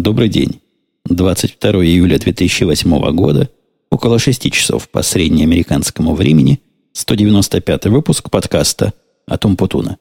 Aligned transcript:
Добрый 0.00 0.30
день. 0.30 0.62
22 1.04 1.84
июля 1.84 2.18
2008 2.18 3.12
года, 3.14 3.50
около 3.90 4.18
6 4.18 4.50
часов 4.50 4.88
по 4.88 5.02
среднеамериканскому 5.02 6.14
времени, 6.14 6.62
195 6.94 7.84
выпуск 7.88 8.30
подкаста 8.30 8.94
«Атом 9.26 9.58
Путуна». 9.58 9.98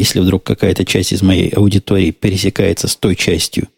Если 0.00 0.20
вдруг 0.20 0.44
какая-то 0.44 0.86
часть 0.86 1.12
из 1.12 1.20
моей 1.20 1.50
аудитории 1.50 2.10
пересекается 2.10 2.88
с 2.88 2.96
той 2.96 3.14
частью 3.14 3.68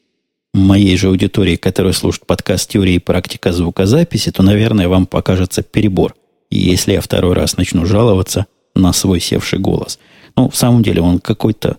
моей 0.55 0.97
же 0.97 1.09
аудитории, 1.09 1.57
которая 1.57 1.93
слушает 1.93 2.27
подкаст 2.27 2.71
«Теория 2.71 2.95
и 2.95 3.01
практика 3.01 3.53
звукозаписи», 3.53 4.31
то, 4.31 4.45
наверное, 4.45 4.89
вам 4.89 5.07
покажется 5.07 5.63
перебор. 5.63 6.15
Если 6.49 6.93
я 6.93 7.01
второй 7.01 7.35
раз 7.35 7.57
начну 7.57 7.87
жаловаться 7.87 8.47
на 8.77 8.93
свой 8.93 9.19
севший 9.19 9.59
голос. 9.59 9.99
Ну, 10.37 10.49
в 10.49 10.55
самом 10.55 10.85
деле, 10.85 11.03
он 11.03 11.19
какой-то 11.19 11.79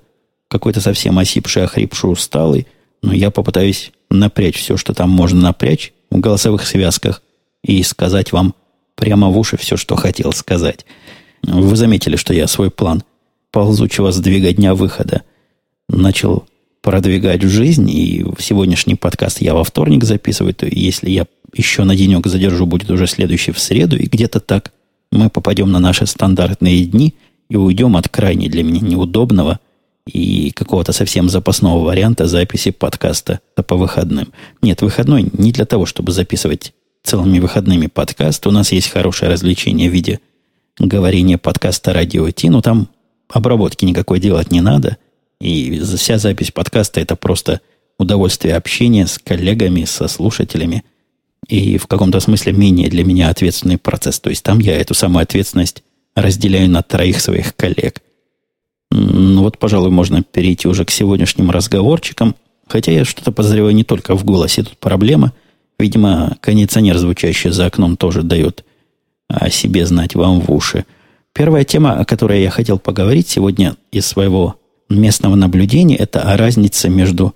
какой-то 0.49 0.81
совсем 0.81 1.17
осипший, 1.17 1.63
охрипший, 1.63 2.11
усталый, 2.11 2.67
но 3.01 3.13
я 3.13 3.31
попытаюсь 3.31 3.93
напрячь 4.09 4.57
все, 4.57 4.75
что 4.75 4.93
там 4.93 5.09
можно 5.09 5.39
напрячь 5.39 5.93
в 6.11 6.19
голосовых 6.19 6.67
связках 6.67 7.23
и 7.63 7.81
сказать 7.81 8.33
вам 8.33 8.55
прямо 8.95 9.29
в 9.29 9.37
уши 9.37 9.55
все, 9.55 9.77
что 9.77 9.95
хотел 9.95 10.33
сказать. 10.33 10.85
Вы 11.43 11.75
заметили, 11.77 12.17
что 12.17 12.33
я 12.33 12.47
свой 12.47 12.69
план– 12.69 13.03
ползучего 13.53 14.11
сдвига 14.11 14.51
дня 14.51 14.73
выхода 14.73 15.21
начал 15.87 16.45
продвигать 16.81 17.43
в 17.43 17.49
жизнь, 17.49 17.89
и 17.89 18.25
сегодняшний 18.39 18.95
подкаст 18.95 19.41
я 19.41 19.53
во 19.53 19.63
вторник 19.63 20.03
записываю, 20.03 20.55
то 20.55 20.65
если 20.65 21.11
я 21.11 21.27
еще 21.53 21.83
на 21.83 21.95
денек 21.95 22.25
задержу, 22.25 22.65
будет 22.65 22.89
уже 22.89 23.05
следующий 23.05 23.51
в 23.51 23.59
среду, 23.59 23.95
и 23.95 24.07
где-то 24.07 24.39
так 24.39 24.73
мы 25.11 25.29
попадем 25.29 25.71
на 25.71 25.79
наши 25.79 26.07
стандартные 26.07 26.83
дни 26.85 27.13
и 27.47 27.55
уйдем 27.55 27.95
от 27.95 28.09
крайне 28.09 28.49
для 28.49 28.63
меня 28.63 28.81
неудобного 28.81 29.59
и 30.07 30.51
какого-то 30.51 30.91
совсем 30.91 31.29
запасного 31.29 31.85
варианта 31.85 32.25
записи 32.25 32.71
подкаста 32.71 33.39
по 33.55 33.75
выходным. 33.75 34.33
Нет, 34.63 34.81
выходной 34.81 35.29
не 35.31 35.51
для 35.51 35.65
того, 35.65 35.85
чтобы 35.85 36.11
записывать 36.11 36.73
целыми 37.03 37.37
выходными 37.37 37.85
подкаст. 37.85 38.47
У 38.47 38.51
нас 38.51 38.71
есть 38.71 38.89
хорошее 38.89 39.31
развлечение 39.31 39.89
в 39.91 39.93
виде 39.93 40.19
говорения 40.79 41.37
подкаста 41.37 41.93
«Радио 41.93 42.29
Ти», 42.31 42.49
но 42.49 42.61
там 42.61 42.89
обработки 43.29 43.85
никакой 43.85 44.19
делать 44.19 44.51
не 44.51 44.61
надо. 44.61 44.97
И 45.39 45.79
вся 45.79 46.17
запись 46.17 46.51
подкаста 46.51 47.01
это 47.01 47.15
просто 47.15 47.61
удовольствие 47.99 48.55
общения 48.55 49.07
с 49.07 49.17
коллегами, 49.17 49.85
со 49.85 50.07
слушателями. 50.07 50.83
И 51.47 51.77
в 51.77 51.87
каком-то 51.87 52.19
смысле 52.19 52.53
менее 52.53 52.89
для 52.89 53.03
меня 53.03 53.29
ответственный 53.29 53.77
процесс. 53.77 54.19
То 54.19 54.29
есть 54.29 54.43
там 54.43 54.59
я 54.59 54.75
эту 54.77 54.93
самую 54.93 55.23
ответственность 55.23 55.83
разделяю 56.15 56.69
на 56.69 56.81
троих 56.81 57.19
своих 57.19 57.55
коллег. 57.55 58.01
Ну 58.91 59.41
вот, 59.41 59.57
пожалуй, 59.57 59.89
можно 59.89 60.23
перейти 60.23 60.67
уже 60.67 60.85
к 60.85 60.91
сегодняшним 60.91 61.51
разговорчикам. 61.51 62.35
Хотя 62.67 62.91
я 62.91 63.05
что-то 63.05 63.31
подозреваю 63.31 63.75
не 63.75 63.83
только 63.83 64.15
в 64.15 64.23
голосе. 64.23 64.63
Тут 64.63 64.77
проблема. 64.77 65.33
Видимо, 65.79 66.37
кондиционер, 66.39 66.97
звучащий 66.97 67.49
за 67.49 67.65
окном, 67.65 67.97
тоже 67.97 68.23
дает 68.23 68.63
о 69.27 69.49
себе 69.49 69.85
знать 69.85 70.15
вам 70.15 70.39
в 70.39 70.51
уши. 70.51 70.85
Первая 71.33 71.63
тема, 71.63 71.93
о 71.93 72.05
которой 72.05 72.43
я 72.43 72.51
хотел 72.51 72.77
поговорить 72.77 73.27
сегодня 73.27 73.75
из 73.91 74.05
своего 74.05 74.55
местного 74.87 75.33
наблюдения, 75.33 75.95
это 75.95 76.21
о 76.21 76.37
разнице 76.37 76.89
между 76.89 77.33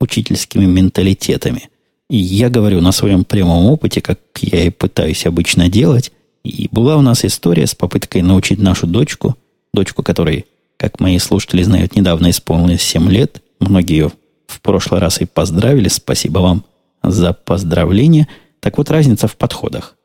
учительскими 0.00 0.64
менталитетами. 0.64 1.70
И 2.10 2.16
я 2.16 2.50
говорю 2.50 2.80
на 2.80 2.90
своем 2.90 3.24
прямом 3.24 3.66
опыте, 3.66 4.00
как 4.00 4.18
я 4.40 4.64
и 4.64 4.70
пытаюсь 4.70 5.26
обычно 5.26 5.68
делать. 5.68 6.12
И 6.42 6.68
была 6.72 6.96
у 6.96 7.02
нас 7.02 7.24
история 7.24 7.66
с 7.68 7.74
попыткой 7.74 8.22
научить 8.22 8.58
нашу 8.58 8.88
дочку, 8.88 9.36
дочку 9.72 10.02
которой, 10.02 10.46
как 10.76 10.98
мои 10.98 11.18
слушатели 11.18 11.62
знают, 11.62 11.94
недавно 11.94 12.30
исполнилось 12.30 12.82
7 12.82 13.08
лет. 13.10 13.42
Многие 13.60 13.96
ее 13.96 14.12
в 14.48 14.60
прошлый 14.60 15.00
раз 15.00 15.20
и 15.20 15.24
поздравили. 15.24 15.88
Спасибо 15.88 16.40
вам 16.40 16.64
за 17.02 17.32
поздравление. 17.32 18.26
Так 18.60 18.78
вот, 18.78 18.90
разница 18.90 19.28
в 19.28 19.36
подходах. 19.36 19.96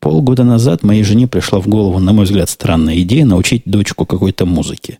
Полгода 0.00 0.44
назад 0.44 0.82
моей 0.82 1.02
жене 1.02 1.26
пришла 1.26 1.60
в 1.60 1.68
голову, 1.68 1.98
на 1.98 2.12
мой 2.12 2.24
взгляд, 2.26 2.50
странная 2.50 3.00
идея 3.00 3.24
научить 3.24 3.62
дочку 3.64 4.04
какой-то 4.04 4.44
музыке. 4.44 4.98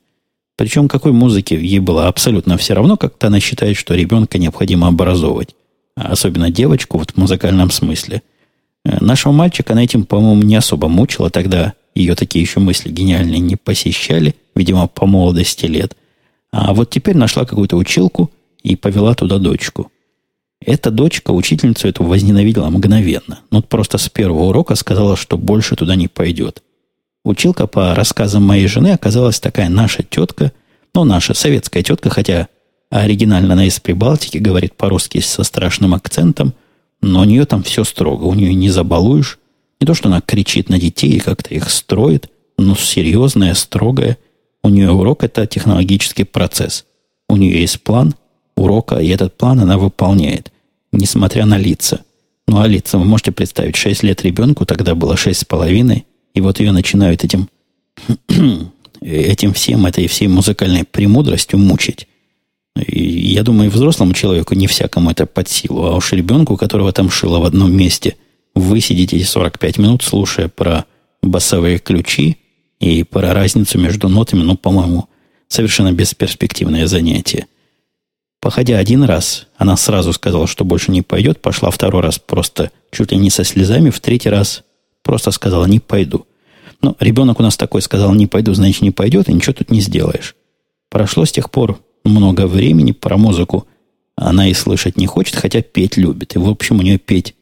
Причем 0.57 0.89
какой 0.89 1.13
музыке 1.13 1.57
ей 1.61 1.81
было 1.81 2.09
абсолютно 2.09 2.57
все 2.57 2.75
равно, 2.75 2.97
как-то 2.97 3.27
она 3.27 3.41
считает, 3.41 3.77
что 3.77 3.95
ребенка 3.95 4.39
необходимо 4.39 4.89
образовывать. 4.89 5.55
А 5.97 6.13
особенно 6.13 6.51
девочку 6.51 6.99
вот 6.99 7.11
в 7.11 7.17
музыкальном 7.19 7.71
смысле. 7.71 8.23
Э, 8.85 8.97
нашего 9.05 9.33
мальчика 9.33 9.75
на 9.75 9.85
этим, 9.85 10.05
по-моему, 10.05 10.43
не 10.43 10.57
особо 10.57 10.89
мучила. 10.89 11.29
Тогда 11.31 11.75
ее 11.95 12.15
такие 12.15 12.43
еще 12.43 12.61
мысли 12.61 12.91
гениальные 12.91 13.41
не 13.41 13.57
посещали, 13.57 14.35
видимо, 14.55 14.87
по 14.87 15.07
молодости 15.07 15.67
лет. 15.67 15.97
А 16.51 16.73
вот 16.73 16.91
теперь 16.91 17.17
нашла 17.17 17.45
какую-то 17.45 17.77
училку 17.77 18.31
и 18.63 18.77
повела 18.77 19.15
туда 19.15 19.39
дочку. 19.39 19.91
Эта 20.65 20.91
дочка 20.91 21.33
учительницу 21.33 21.89
эту 21.89 22.05
возненавидела 22.05 22.71
мгновенно. 22.71 23.41
Ну, 23.51 23.63
просто 23.63 23.99
с 23.99 24.09
первого 24.09 24.45
урока 24.45 24.75
сказала, 24.75 25.17
что 25.17 25.37
больше 25.37 25.77
туда 25.77 25.97
не 25.97 26.09
пойдет. 26.09 26.63
Училка, 27.25 27.67
по 27.67 27.95
рассказам 27.95 28.45
моей 28.45 28.67
жены, 28.67 28.93
оказалась 28.93 29.41
такая 29.41 29.69
наша 29.69 30.03
тетка, 30.03 30.53
ну, 30.95 31.05
наша 31.05 31.35
советская 31.35 31.83
тетка, 31.83 32.09
хотя 32.09 32.49
оригинально 32.91 33.55
она 33.55 33.67
из 33.67 33.79
Прибалтики, 33.81 34.39
говорит 34.39 34.75
по-русски 34.77 35.21
со 35.21 35.43
страшным 35.43 35.95
акцентом, 35.95 36.55
но 37.03 37.21
у 37.21 37.25
нее 37.25 37.45
там 37.45 37.63
все 37.63 37.85
строго, 37.85 38.25
у 38.25 38.35
нее 38.35 38.55
не 38.55 38.71
забалуешь. 38.71 39.39
Не 39.81 39.87
то, 39.87 39.95
что 39.95 40.09
она 40.09 40.21
кричит 40.21 40.69
на 40.71 40.79
детей 40.79 41.11
и 41.11 41.21
как-то 41.21 41.53
их 41.55 41.69
строит, 41.69 42.31
но 42.57 42.75
серьезная, 42.75 43.55
строгая. 43.55 44.17
У 44.63 44.69
нее 44.69 44.91
урок– 44.91 45.23
это 45.25 45.47
технологический 45.47 46.25
процесс. 46.25 46.87
У 47.29 47.37
нее 47.37 47.61
есть 47.61 47.83
план 47.83 48.15
урока, 48.57 48.97
и 48.97 49.09
этот 49.09 49.37
план 49.37 49.61
она 49.61 49.79
выполняет 49.79 50.51
несмотря 50.97 51.47
на 51.47 51.59
лица. 51.59 52.03
Ну, 52.49 52.61
а 52.61 52.67
лица, 52.67 52.99
вы 52.99 53.05
можете 53.05 53.33
представить, 53.33 53.77
6 53.77 54.03
лет 54.03 54.23
ребенку, 54.23 54.65
тогда 54.67 54.95
было 54.95 55.17
шесть 55.17 55.41
с 55.41 55.45
половиной, 55.45 56.07
и 56.35 56.41
вот 56.41 56.61
ее 56.61 56.73
начинают 56.73 57.25
этим, 57.25 57.49
этим 59.01 59.53
всем, 59.53 59.87
этой 59.87 60.07
всей 60.07 60.29
музыкальной 60.29 60.85
премудростью 60.85 61.59
мучить. 61.59 62.07
И 62.77 63.33
я 63.33 63.43
думаю, 63.43 63.71
взрослому 63.71 64.13
человеку 64.13 64.55
не 64.55 64.67
всякому 64.67 65.11
это 65.11 65.27
под 65.27 65.49
силу, 65.49 65.87
а 65.87 65.97
уж 65.97 66.13
ребенку, 66.13 66.57
которого 66.57 66.93
там 66.93 67.11
шило 67.11 67.39
в 67.39 67.45
одном 67.45 67.75
месте, 67.75 68.17
вы 68.55 68.81
сидите 68.81 69.23
45 69.23 69.79
минут, 69.79 70.03
слушая 70.03 70.49
про 70.49 70.85
басовые 71.23 71.79
ключи 71.79 72.37
и 72.79 73.03
про 73.03 73.33
разницу 73.33 73.79
между 73.79 74.09
нотами, 74.09 74.43
ну, 74.43 74.57
по-моему, 74.57 75.09
совершенно 75.49 75.93
бесперспективное 75.93 76.87
занятие. 76.87 77.47
Походя 78.47 78.79
один 78.79 79.03
раз, 79.03 79.49
она 79.57 79.77
сразу 79.77 80.13
сказала, 80.13 80.47
что 80.47 80.65
больше 80.65 80.93
не 80.93 81.03
пойдет, 81.03 81.43
пошла 81.43 81.69
второй 81.73 82.01
раз 82.01 82.21
просто 82.21 82.71
чуть 82.93 83.11
ли 83.11 83.19
не 83.19 83.29
со 83.29 83.43
слезами, 83.43 83.91
в 83.91 83.99
третий 83.99 84.29
раз 84.29 84.63
просто 85.03 85.33
сказала 85.33 85.65
«не 85.65 85.81
пойду». 85.81 86.29
Ну, 86.81 86.95
ребенок 87.01 87.41
у 87.41 87.43
нас 87.43 87.57
такой 87.57 87.83
сказал 87.83 88.15
«не 88.15 88.29
пойду», 88.29 88.55
значит, 88.55 88.83
не 88.83 88.93
пойдет, 88.93 89.29
и 89.29 89.33
ничего 89.33 89.53
тут 89.53 89.73
не 89.73 89.81
сделаешь. 89.81 90.37
Прошло 90.91 91.25
с 91.25 91.33
тех 91.33 91.51
пор 91.51 91.81
много 92.05 92.47
времени, 92.47 92.93
про 92.93 93.17
музыку 93.17 93.67
она 94.15 94.47
и 94.47 94.55
слышать 94.55 94.97
не 94.97 95.09
хочет, 95.09 95.35
хотя 95.35 95.61
петь 95.61 95.97
любит. 95.97 96.37
И, 96.37 96.39
в 96.39 96.49
общем, 96.49 96.79
у 96.79 96.83
нее 96.83 96.99
петь 96.99 97.35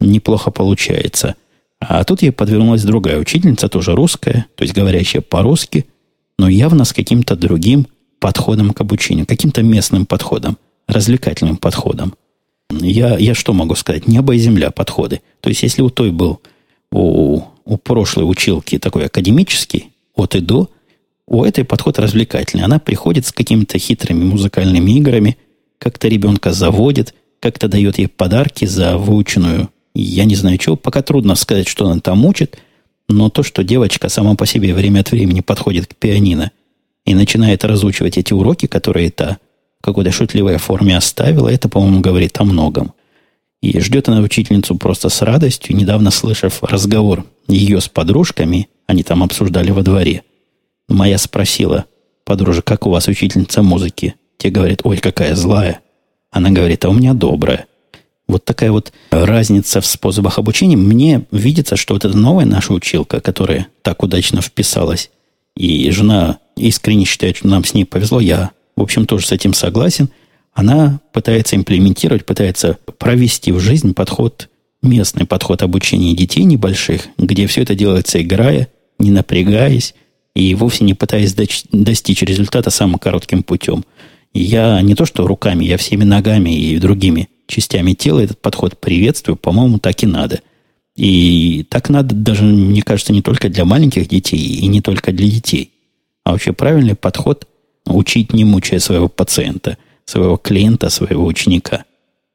неплохо 0.00 0.50
получается. 0.50 1.36
А 1.80 2.04
тут 2.04 2.20
ей 2.20 2.30
подвернулась 2.30 2.82
другая 2.82 3.18
учительница, 3.18 3.70
тоже 3.70 3.94
русская, 3.94 4.44
то 4.56 4.64
есть 4.64 4.74
говорящая 4.74 5.22
по-русски, 5.22 5.86
но 6.38 6.46
явно 6.46 6.84
с 6.84 6.92
каким-то 6.92 7.36
другим 7.36 7.86
подходом 8.22 8.70
к 8.70 8.80
обучению, 8.80 9.26
каким-то 9.26 9.62
местным 9.62 10.06
подходом, 10.06 10.56
развлекательным 10.86 11.56
подходом. 11.56 12.14
Я, 12.70 13.18
я 13.18 13.34
что 13.34 13.52
могу 13.52 13.74
сказать? 13.74 14.06
Небо 14.06 14.36
и 14.36 14.38
земля 14.38 14.70
подходы. 14.70 15.20
То 15.40 15.48
есть, 15.48 15.64
если 15.64 15.82
у 15.82 15.90
той 15.90 16.12
был, 16.12 16.40
у, 16.92 17.42
у 17.64 17.76
прошлой 17.76 18.22
училки 18.22 18.78
такой 18.78 19.06
академический, 19.06 19.90
от 20.14 20.36
и 20.36 20.40
до, 20.40 20.70
у 21.26 21.42
этой 21.42 21.64
подход 21.64 21.98
развлекательный. 21.98 22.64
Она 22.64 22.78
приходит 22.78 23.26
с 23.26 23.32
какими-то 23.32 23.76
хитрыми 23.78 24.22
музыкальными 24.22 24.92
играми, 24.92 25.36
как-то 25.78 26.06
ребенка 26.06 26.52
заводит, 26.52 27.14
как-то 27.40 27.66
дает 27.66 27.98
ей 27.98 28.06
подарки 28.06 28.66
за 28.66 28.98
выученную, 28.98 29.68
я 29.94 30.26
не 30.26 30.36
знаю 30.36 30.58
чего, 30.58 30.76
пока 30.76 31.02
трудно 31.02 31.34
сказать, 31.34 31.66
что 31.66 31.88
она 31.88 32.00
там 32.00 32.24
учит, 32.24 32.56
но 33.08 33.30
то, 33.30 33.42
что 33.42 33.64
девочка 33.64 34.08
сама 34.08 34.36
по 34.36 34.46
себе 34.46 34.74
время 34.74 35.00
от 35.00 35.10
времени 35.10 35.40
подходит 35.40 35.88
к 35.88 35.96
пианино– 35.96 36.52
и 37.04 37.14
начинает 37.14 37.64
разучивать 37.64 38.18
эти 38.18 38.32
уроки, 38.32 38.66
которые 38.66 39.10
та 39.10 39.38
в 39.80 39.84
какой-то 39.84 40.12
шутливой 40.12 40.58
форме 40.58 40.96
оставила, 40.96 41.48
это, 41.48 41.68
по-моему, 41.68 42.00
говорит 42.00 42.38
о 42.38 42.44
многом. 42.44 42.92
И 43.60 43.78
ждет 43.80 44.08
она 44.08 44.20
учительницу 44.20 44.76
просто 44.76 45.08
с 45.08 45.22
радостью, 45.22 45.76
недавно 45.76 46.10
слышав 46.10 46.62
разговор 46.62 47.26
ее 47.48 47.80
с 47.80 47.88
подружками, 47.88 48.68
они 48.86 49.02
там 49.02 49.22
обсуждали 49.22 49.70
во 49.70 49.82
дворе. 49.82 50.22
Моя 50.88 51.18
спросила, 51.18 51.86
подружка, 52.24 52.62
как 52.62 52.86
у 52.86 52.90
вас 52.90 53.08
учительница 53.08 53.62
музыки? 53.62 54.14
Те 54.36 54.50
говорят, 54.50 54.80
ой, 54.84 54.98
какая 54.98 55.34
злая. 55.34 55.80
Она 56.30 56.50
говорит, 56.50 56.84
а 56.84 56.88
у 56.88 56.92
меня 56.92 57.14
добрая. 57.14 57.66
Вот 58.26 58.44
такая 58.44 58.72
вот 58.72 58.92
разница 59.10 59.80
в 59.80 59.86
способах 59.86 60.38
обучения. 60.38 60.76
Мне 60.76 61.24
видится, 61.30 61.76
что 61.76 61.94
вот 61.94 62.04
эта 62.04 62.16
новая 62.16 62.46
наша 62.46 62.72
училка, 62.72 63.20
которая 63.20 63.68
так 63.82 64.02
удачно 64.02 64.40
вписалась, 64.40 65.10
и 65.56 65.90
жена 65.90 66.38
искренне 66.56 67.04
считает, 67.04 67.36
что 67.36 67.48
нам 67.48 67.64
с 67.64 67.74
ней 67.74 67.84
повезло, 67.84 68.20
я, 68.20 68.52
в 68.76 68.82
общем, 68.82 69.06
тоже 69.06 69.26
с 69.26 69.32
этим 69.32 69.54
согласен, 69.54 70.08
она 70.52 71.00
пытается 71.12 71.56
имплементировать, 71.56 72.26
пытается 72.26 72.78
провести 72.98 73.52
в 73.52 73.60
жизнь 73.60 73.94
подход, 73.94 74.48
местный 74.82 75.26
подход 75.26 75.62
обучения 75.62 76.14
детей 76.14 76.44
небольших, 76.44 77.08
где 77.18 77.46
все 77.46 77.62
это 77.62 77.74
делается 77.74 78.20
играя, 78.20 78.68
не 78.98 79.10
напрягаясь, 79.10 79.94
и 80.34 80.54
вовсе 80.54 80.84
не 80.84 80.94
пытаясь 80.94 81.34
достичь 81.34 82.22
результата 82.22 82.70
самым 82.70 82.98
коротким 82.98 83.42
путем. 83.42 83.84
Я 84.34 84.80
не 84.80 84.94
то 84.94 85.04
что 85.04 85.26
руками, 85.26 85.64
я 85.64 85.76
всеми 85.76 86.04
ногами 86.04 86.50
и 86.50 86.78
другими 86.78 87.28
частями 87.46 87.92
тела 87.92 88.20
этот 88.20 88.40
подход 88.40 88.80
приветствую. 88.80 89.36
По-моему, 89.36 89.78
так 89.78 90.02
и 90.02 90.06
надо. 90.06 90.40
И 90.96 91.66
так 91.68 91.90
надо 91.90 92.14
даже, 92.14 92.44
мне 92.44 92.82
кажется, 92.82 93.12
не 93.12 93.22
только 93.22 93.48
для 93.48 93.64
маленьких 93.64 94.08
детей 94.08 94.38
и 94.38 94.66
не 94.66 94.80
только 94.80 95.12
для 95.12 95.28
детей. 95.28 95.71
А 96.24 96.32
вообще 96.32 96.52
правильный 96.52 96.94
подход 96.94 97.46
учить, 97.86 98.32
не 98.32 98.44
мучая 98.44 98.80
своего 98.80 99.08
пациента, 99.08 99.76
своего 100.04 100.36
клиента, 100.36 100.88
своего 100.88 101.24
ученика. 101.24 101.84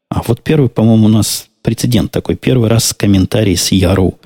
А 0.09 0.21
вот 0.25 0.41
первый, 0.41 0.69
по-моему, 0.69 1.05
у 1.05 1.09
нас 1.09 1.49
прецедент 1.61 2.11
такой. 2.11 2.35
Первый 2.35 2.69
раз 2.69 2.93
комментарий 2.93 3.57
с 3.57 3.71
Яру. 3.71 4.19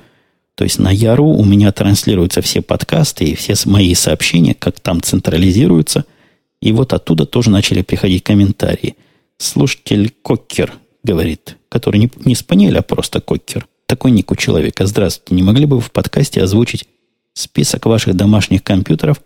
То 0.54 0.64
есть 0.64 0.78
на 0.78 0.90
Яру 0.90 1.28
у 1.28 1.44
меня 1.44 1.72
транслируются 1.72 2.42
все 2.42 2.62
подкасты 2.62 3.24
и 3.24 3.34
все 3.34 3.54
мои 3.64 3.94
сообщения, 3.94 4.54
как 4.54 4.80
там 4.80 5.02
централизируются. 5.02 6.04
И 6.60 6.72
вот 6.72 6.92
оттуда 6.92 7.26
тоже 7.26 7.50
начали 7.50 7.82
приходить 7.82 8.22
комментарии. 8.22 8.96
Слушатель 9.38 10.12
Коккер 10.22 10.72
говорит, 11.02 11.56
который 11.68 11.98
не, 11.98 12.10
не 12.24 12.34
спаниель, 12.34 12.78
а 12.78 12.82
просто 12.82 13.20
Коккер. 13.20 13.66
Такой 13.86 14.12
ник 14.12 14.30
у 14.30 14.36
человека. 14.36 14.86
Здравствуйте, 14.86 15.34
не 15.34 15.42
могли 15.42 15.66
бы 15.66 15.76
вы 15.76 15.82
в 15.82 15.90
подкасте 15.90 16.42
озвучить 16.42 16.86
список 17.34 17.86
ваших 17.86 18.14
домашних 18.14 18.62
компьютеров, 18.62 19.20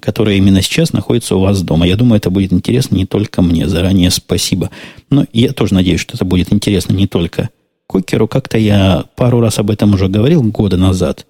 которые 0.00 0.38
именно 0.38 0.62
сейчас 0.62 0.92
находятся 0.92 1.36
у 1.36 1.40
вас 1.40 1.62
дома? 1.62 1.86
Я 1.86 1.96
думаю, 1.96 2.18
это 2.18 2.30
будет 2.30 2.52
интересно 2.52 2.96
не 2.96 3.06
только 3.06 3.42
мне. 3.42 3.68
Заранее 3.68 4.10
спасибо. 4.10 4.70
Но 5.10 5.26
я 5.32 5.52
тоже 5.52 5.74
надеюсь, 5.74 6.00
что 6.00 6.14
это 6.14 6.24
будет 6.24 6.52
интересно 6.52 6.92
не 6.94 7.06
только 7.06 7.50
Кокеру. 7.86 8.28
Как-то 8.28 8.58
я 8.58 9.04
пару 9.16 9.40
раз 9.40 9.58
об 9.58 9.70
этом 9.70 9.94
уже 9.94 10.08
говорил 10.08 10.42
года 10.42 10.76
назад. 10.76 11.26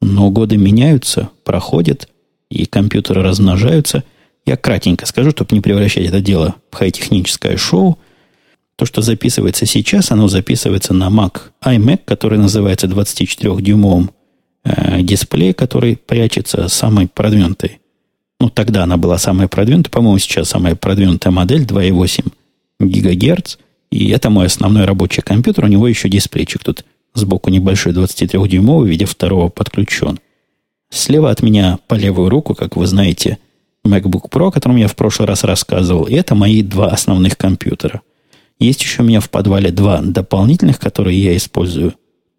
Но 0.00 0.30
годы 0.30 0.56
меняются, 0.56 1.30
проходят, 1.44 2.08
и 2.50 2.66
компьютеры 2.66 3.22
размножаются– 3.22 4.04
я 4.46 4.56
кратенько 4.56 5.06
скажу, 5.06 5.30
чтобы 5.30 5.54
не 5.54 5.60
превращать 5.60 6.06
это 6.06 6.20
дело 6.20 6.56
в 6.70 6.76
хай-техническое 6.76 7.56
шоу. 7.56 7.98
То, 8.76 8.86
что 8.86 9.02
записывается 9.02 9.66
сейчас, 9.66 10.10
оно 10.10 10.28
записывается 10.28 10.92
на 10.92 11.08
Mac 11.08 11.40
iMac, 11.64 12.00
который 12.04 12.38
называется 12.38 12.86
24-дюймовым 12.86 14.10
э, 14.64 15.02
дисплей, 15.02 15.54
который 15.54 15.96
прячется 15.96 16.68
самой 16.68 17.08
продвинутой. 17.08 17.80
Ну, 18.44 18.50
тогда 18.50 18.82
она 18.82 18.98
была 18.98 19.16
самая 19.16 19.48
продвинутая. 19.48 19.90
По-моему, 19.90 20.18
сейчас 20.18 20.50
самая 20.50 20.74
продвинутая 20.74 21.32
модель 21.32 21.64
2,8 21.64 22.30
ГГц. 22.78 23.56
И 23.90 24.10
это 24.10 24.28
мой 24.28 24.44
основной 24.44 24.84
рабочий 24.84 25.22
компьютер. 25.22 25.64
У 25.64 25.68
него 25.68 25.88
еще 25.88 26.10
дисплейчик 26.10 26.62
тут 26.62 26.84
сбоку 27.14 27.48
небольшой 27.48 27.94
23-дюймовый 27.94 28.84
в 28.84 28.90
виде 28.90 29.06
второго 29.06 29.48
подключен. 29.48 30.18
Слева 30.90 31.30
от 31.30 31.42
меня 31.42 31.78
по 31.88 31.94
левую 31.94 32.28
руку, 32.28 32.54
как 32.54 32.76
вы 32.76 32.86
знаете, 32.86 33.38
MacBook 33.82 34.28
Pro, 34.30 34.48
о 34.48 34.52
котором 34.52 34.76
я 34.76 34.88
в 34.88 34.94
прошлый 34.94 35.26
раз 35.26 35.42
рассказывал. 35.42 36.04
И 36.04 36.12
это 36.12 36.34
мои 36.34 36.60
два 36.60 36.90
основных 36.90 37.38
компьютера. 37.38 38.02
Есть 38.58 38.82
еще 38.82 39.00
у 39.00 39.06
меня 39.06 39.20
в 39.20 39.30
подвале 39.30 39.70
два 39.70 40.02
дополнительных, 40.02 40.78
которые 40.78 41.18
я 41.18 41.34
использую 41.34 41.94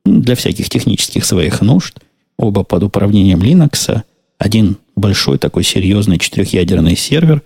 для 0.06 0.36
всяких 0.36 0.70
технических 0.70 1.26
своих 1.26 1.62
нужд. 1.62 1.98
Оба 2.38 2.62
под 2.62 2.84
управлением 2.84 3.42
Linux. 3.42 4.04
Один 4.38 4.78
большой 4.96 5.38
такой 5.38 5.64
серьезный 5.64 6.18
четырехъядерный 6.18 6.96
сервер. 6.96 7.42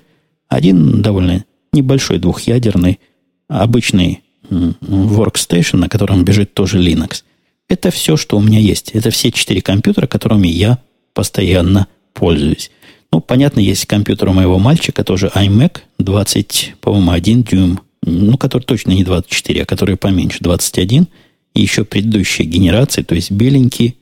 Один 0.47 1.01
довольно 1.01 1.45
небольшой 1.73 2.19
двухъядерный, 2.19 2.99
обычный 3.47 4.23
workstation, 4.49 5.77
на 5.77 5.89
котором 5.89 6.23
бежит 6.23 6.53
тоже 6.53 6.79
Linux. 6.79 7.23
Это 7.67 7.91
все, 7.91 8.17
что 8.17 8.37
у 8.37 8.41
меня 8.41 8.59
есть. 8.59 8.91
Это 8.91 9.11
все 9.11 9.31
четыре 9.31 9.61
компьютера, 9.61 10.07
которыми 10.07 10.47
я 10.47 10.79
постоянно 11.13 11.87
пользуюсь. 12.13 12.71
Ну, 13.11 13.21
понятно, 13.21 13.59
есть 13.59 13.85
компьютер 13.85 14.29
у 14.29 14.33
моего 14.33 14.59
мальчика, 14.59 15.03
тоже 15.03 15.31
iMac 15.33 15.79
20, 15.97 16.75
по-моему, 16.81 17.11
1 17.11 17.43
дюйм. 17.43 17.79
Ну, 18.03 18.37
который 18.37 18.63
точно 18.63 18.91
не 18.91 19.03
24, 19.03 19.63
а 19.63 19.65
который 19.65 19.97
поменьше, 19.97 20.39
21. 20.41 21.07
И 21.53 21.61
еще 21.61 21.83
предыдущей 21.83 22.43
генерации, 22.43 23.01
то 23.01 23.15
есть 23.15 23.31
беленький. 23.31 23.97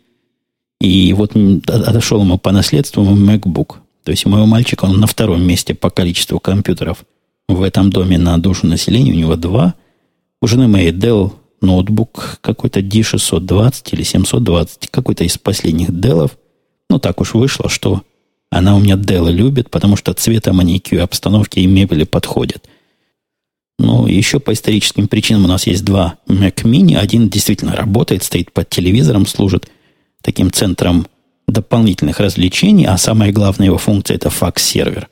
И 0.80 1.14
вот 1.14 1.34
отошел 1.68 2.22
ему 2.22 2.38
по 2.38 2.52
наследству 2.52 3.04
MacBook. 3.04 3.76
То 4.04 4.12
есть 4.12 4.26
у 4.26 4.30
моего 4.30 4.46
мальчика 4.46 4.86
он 4.86 5.00
на 5.00 5.08
втором 5.08 5.42
месте 5.46 5.74
по 5.74 5.90
количеству 5.90 6.40
компьютеров 6.40 7.04
в 7.48 7.62
этом 7.62 7.90
доме 7.90 8.18
на 8.18 8.38
душу 8.38 8.68
населения. 8.68 9.12
У 9.12 9.16
него 9.16 9.36
два. 9.36 9.74
У 10.42 10.48
жены 10.48 10.68
моей 10.68 10.92
Dell 10.92 11.34
ноутбук 11.62 12.38
какой-то 12.42 12.82
D620 12.82 13.90
или 13.94 14.04
720, 14.04 14.90
какой-то 14.92 15.24
из 15.24 15.38
последних 15.38 15.90
Dell. 15.90 16.32
Ну, 16.90 17.00
так 17.00 17.20
уж 17.22 17.34
вышло, 17.34 17.70
что 17.70 18.04
она 18.50 18.76
у 18.76 18.80
меня 18.80 18.96
Dell 18.96 19.32
любит, 19.32 19.70
потому 19.70 19.96
что 19.96 20.14
цвета 20.14 20.54
маникюра, 20.54 21.04
обстановки 21.04 21.60
и 21.60 21.66
мебели 21.66 22.04
подходят. 22.04 22.68
Ну, 23.80 24.08
еще 24.08 24.40
по 24.40 24.54
историческим 24.54 25.08
причинам 25.08 25.46
у 25.46 25.48
нас 25.48 25.68
есть 25.68 25.84
два 25.84 26.18
Mac 26.28 26.64
Mini. 26.64 26.96
Один 26.96 27.30
действительно 27.30 27.76
работает, 27.76 28.24
стоит 28.24 28.52
под 28.52 28.70
телевизором, 28.70 29.28
служит 29.28 29.70
таким 30.28 30.52
центром 30.52 31.08
дополнительных 31.48 32.20
развлечений, 32.20 32.86
а 32.86 32.98
самая 32.98 33.32
главная 33.32 33.68
его 33.68 33.78
функция– 33.78 34.16
это 34.18 34.30
факс-сервер. 34.30 35.08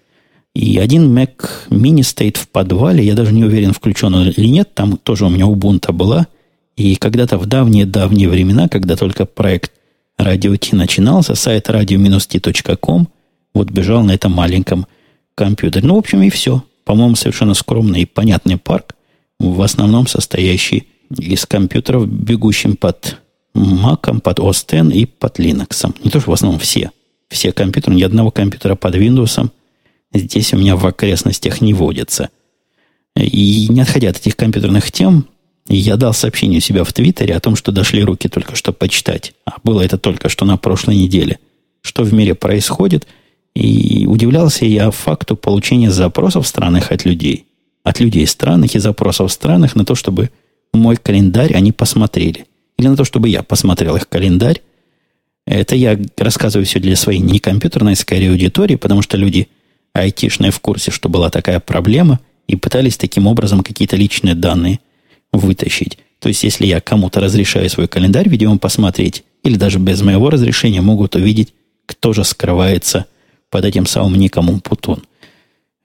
И 0.53 0.77
один 0.77 1.17
Mac 1.17 1.69
Mini 1.69 2.03
стоит 2.03 2.35
в 2.35 2.49
подвале, 2.49 3.01
я 3.01 3.13
даже 3.13 3.33
не 3.33 3.45
уверен, 3.45 3.71
включен 3.71 4.13
он 4.13 4.27
или 4.27 4.47
нет, 4.47 4.73
там 4.73 4.97
тоже 4.97 5.25
у 5.25 5.29
меня 5.29 5.45
Ubuntu 5.45 5.93
была. 5.93 6.27
И 6.75 6.97
когда-то 6.97 7.37
в 7.37 7.45
давние-давние 7.45 8.27
времена, 8.27 8.67
когда 8.67 8.97
только 8.97 9.25
проект 9.25 9.71
Radio 10.19 10.57
T 10.57 10.75
начинался, 10.75 11.33
сайт 11.33 11.69
radio-t.com 11.69 13.07
вот 13.53 13.71
бежал 13.71 14.03
на 14.03 14.11
этом 14.11 14.33
маленьком 14.33 14.85
компьютере. 15.33 15.87
Ну, 15.87 15.95
в 15.95 15.99
общем, 15.99 16.23
и 16.23 16.29
все. 16.29 16.61
По-моему, 16.83 17.15
совершенно 17.15 17.53
скромный 17.53 18.01
и 18.01 18.05
понятный 18.05 18.57
парк, 18.57 18.95
в 19.39 19.61
основном 19.61 20.07
состоящий 20.07 20.89
из 21.17 21.45
компьютеров, 21.45 22.05
бегущим 22.05 22.75
под 22.75 23.17
Mac, 23.55 24.21
под 24.21 24.39
OS 24.39 24.65
X 24.69 24.95
и 24.95 25.05
под 25.05 25.39
Linux. 25.39 25.93
Не 26.03 26.11
то, 26.11 26.19
что 26.19 26.31
в 26.31 26.33
основном 26.33 26.59
все. 26.59 26.91
Все 27.29 27.51
компьютеры, 27.51 27.95
ни 27.95 28.03
одного 28.03 28.31
компьютера 28.31 28.75
под 28.75 28.95
Windows 28.95 29.49
здесь 30.13 30.53
у 30.53 30.57
меня 30.57 30.75
в 30.75 30.85
окрестностях 30.85 31.61
не 31.61 31.73
водится. 31.73 32.29
И 33.15 33.67
не 33.69 33.81
отходя 33.81 34.09
от 34.09 34.17
этих 34.17 34.35
компьютерных 34.35 34.91
тем, 34.91 35.27
я 35.67 35.97
дал 35.97 36.13
сообщение 36.13 36.59
у 36.59 36.61
себя 36.61 36.83
в 36.83 36.93
Твиттере 36.93 37.35
о 37.35 37.39
том, 37.39 37.55
что 37.55 37.71
дошли 37.71 38.03
руки 38.03 38.29
только 38.29 38.55
что 38.55 38.71
почитать. 38.71 39.33
А 39.45 39.55
было 39.63 39.81
это 39.81 39.97
только 39.97 40.29
что 40.29 40.45
на 40.45 40.57
прошлой 40.57 40.97
неделе. 40.97 41.39
Что 41.81 42.03
в 42.03 42.13
мире 42.13 42.35
происходит– 42.35 43.07
и 43.55 44.05
удивлялся 44.05 44.65
я 44.65 44.91
факту 44.91 45.35
получения 45.35 45.89
запросов 45.89 46.45
странных 46.45 46.91
от 46.91 47.05
людей. 47.05 47.45
От 47.83 47.99
людей 47.99 48.27
странных 48.27 48.75
и 48.75 48.79
запросов 48.79 49.31
странных 49.31 49.75
на 49.75 49.85
то, 49.85 49.95
чтобы 49.95 50.29
мой 50.73 50.97
календарь 50.97 51.53
они 51.53 51.71
посмотрели. 51.71 52.45
Или 52.77 52.87
на 52.87 52.97
то, 52.97 53.05
чтобы 53.05 53.29
я 53.29 53.43
посмотрел 53.43 53.95
их 53.95 54.09
календарь. 54.09 54.61
Это 55.45 55.75
я 55.75 55.99
рассказываю 56.17 56.65
все 56.65 56.79
для 56.79 56.95
своей 56.95 57.19
не 57.19 57.39
компьютерной, 57.39 57.95
скорее 57.95 58.31
аудитории, 58.31 58.75
потому 58.75 59.01
что 59.01 59.17
люди 59.17 59.47
айтишные 59.93 60.51
в 60.51 60.59
курсе, 60.59 60.91
что 60.91 61.07
была 61.07 61.29
такая 61.29 61.59
проблема, 61.59 62.19
и 62.47 62.55
пытались 62.55 62.97
таким 62.97 63.27
образом 63.27 63.63
какие-то 63.63 63.95
личные 63.95 64.35
данные 64.35 64.79
вытащить. 65.31 65.97
То 66.19 66.29
есть, 66.29 66.43
если 66.43 66.65
я 66.65 66.81
кому-то 66.81 67.19
разрешаю 67.19 67.69
свой 67.69 67.87
календарь, 67.87 68.27
видимо, 68.29 68.57
посмотреть, 68.57 69.23
или 69.43 69.55
даже 69.55 69.79
без 69.79 70.01
моего 70.01 70.29
разрешения 70.29 70.81
могут 70.81 71.15
увидеть, 71.15 71.53
кто 71.85 72.13
же 72.13 72.23
скрывается 72.23 73.05
под 73.49 73.65
этим 73.65 73.85
самым 73.85 74.15
ником 74.15 74.49
Умпутун. 74.49 75.03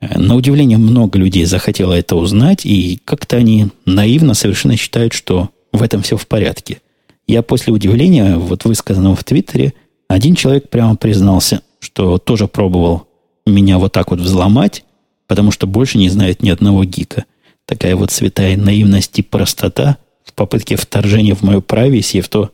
Э, 0.00 0.18
на 0.18 0.34
удивление, 0.34 0.78
много 0.78 1.18
людей 1.18 1.44
захотело 1.44 1.92
это 1.92 2.16
узнать, 2.16 2.64
и 2.64 3.00
как-то 3.04 3.36
они 3.36 3.68
наивно 3.84 4.34
совершенно 4.34 4.76
считают, 4.76 5.12
что 5.12 5.50
в 5.72 5.82
этом 5.82 6.02
все 6.02 6.16
в 6.16 6.26
порядке. 6.26 6.80
Я 7.26 7.42
после 7.42 7.72
удивления, 7.72 8.36
вот 8.36 8.64
высказанного 8.64 9.14
в 9.14 9.24
Твиттере, 9.24 9.74
один 10.08 10.34
человек 10.34 10.68
прямо 10.68 10.96
признался, 10.96 11.62
что 11.78 12.18
тоже 12.18 12.48
пробовал 12.48 13.06
меня 13.46 13.78
вот 13.78 13.92
так 13.92 14.10
вот 14.10 14.20
взломать, 14.20 14.84
потому 15.26 15.50
что 15.50 15.66
больше 15.66 15.98
не 15.98 16.08
знает 16.08 16.42
ни 16.42 16.50
одного 16.50 16.84
гика. 16.84 17.24
Такая 17.66 17.94
вот 17.94 18.10
святая 18.10 18.56
наивность 18.56 19.18
и 19.18 19.22
простота 19.22 19.98
в 20.24 20.32
попытке 20.32 20.76
вторжения 20.76 21.34
в 21.34 21.42
мою 21.42 21.62
прависи, 21.62 22.20
в 22.20 22.28
то, 22.28 22.50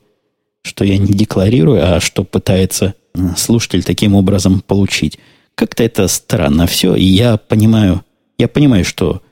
что 0.63 0.85
я 0.85 0.99
не 0.99 1.13
декларирую, 1.13 1.81
а 1.83 2.01
что 2.01 2.25
пытается 2.25 2.95
слушатель 3.37 3.83
таким 3.83 4.15
образом 4.15 4.61
получить. 4.61 5.19
Как-то 5.55 5.83
это 5.83 6.07
странно 6.09 6.67
все, 6.67 6.95
и 6.95 7.05
я 7.05 7.39
понимаю 7.39 8.03
Я 8.39 8.49
понимаю, 8.49 8.85
что 8.85 9.23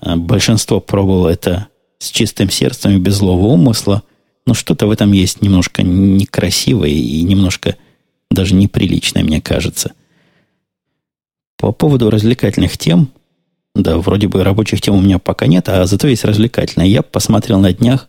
э, 0.00 0.14
большинство 0.14 0.80
пробовало 0.80 1.28
это 1.28 1.66
с 2.02 2.10
чистым 2.10 2.50
сердцем 2.50 2.96
и 2.96 2.98
без 2.98 3.14
злого 3.14 3.46
умысла, 3.46 4.02
но 4.44 4.54
что-то 4.54 4.88
в 4.88 4.90
этом 4.90 5.12
есть 5.12 5.40
немножко 5.40 5.84
некрасивое 5.84 6.88
и 6.88 7.22
немножко 7.22 7.76
даже 8.28 8.56
неприличное, 8.56 9.22
мне 9.22 9.40
кажется. 9.40 9.92
По 11.58 11.70
поводу 11.70 12.10
развлекательных 12.10 12.76
тем, 12.76 13.10
да, 13.76 13.98
вроде 13.98 14.26
бы 14.26 14.42
рабочих 14.42 14.80
тем 14.80 14.96
у 14.96 15.00
меня 15.00 15.20
пока 15.20 15.46
нет, 15.46 15.68
а 15.68 15.86
зато 15.86 16.08
есть 16.08 16.24
развлекательные. 16.24 16.90
Я 16.90 17.02
посмотрел 17.02 17.60
на 17.60 17.72
днях 17.72 18.08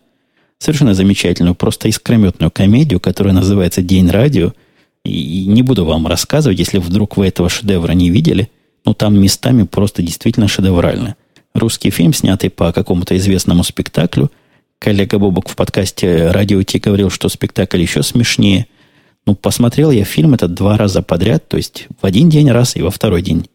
совершенно 0.57 0.95
замечательную, 0.95 1.53
просто 1.53 1.87
искрометную 1.87 2.49
комедию, 2.49 2.99
которая 2.99 3.35
называется 3.35 3.83
«День 3.83 4.09
радио». 4.09 4.53
И 5.05 5.45
не 5.45 5.61
буду 5.61 5.85
вам 5.85 6.07
рассказывать, 6.07 6.57
если 6.57 6.79
вдруг 6.79 7.17
вы 7.17 7.27
этого 7.27 7.47
шедевра 7.47 7.91
не 7.91 8.09
видели, 8.09 8.49
но 8.85 8.95
там 8.95 9.19
местами 9.19 9.63
просто 9.63 10.01
действительно 10.01 10.47
шедеврально. 10.47 11.15
Русский 11.53 11.91
фильм, 11.91 12.13
снятый 12.13 12.49
по 12.49 12.71
какому-то 12.73 13.15
известному 13.17 13.63
спектаклю. 13.63 14.31
Коллега 14.79 15.19
Бобок 15.19 15.47
в 15.47 15.55
подкасте 15.55 16.31
«Радио 16.31 16.61
Ти» 16.63 16.79
говорил, 16.79 17.09
что 17.11 17.29
спектакль 17.29 17.79
еще 17.79 18.01
смешнее. 18.01 18.65
Ну, 19.25 19.35
посмотрел 19.35 19.91
я 19.91 20.03
фильм 20.03 20.33
этот 20.33 20.55
два 20.55 20.77
раза 20.77 21.03
подряд, 21.03 21.47
то 21.47 21.57
есть 21.57 21.87
в 22.01 22.05
один 22.05 22.29
день 22.29 22.49
раз 22.49 22.75
и 22.75 22.81
во 22.81 22.89
второй 22.89 23.21
день. 23.21 23.47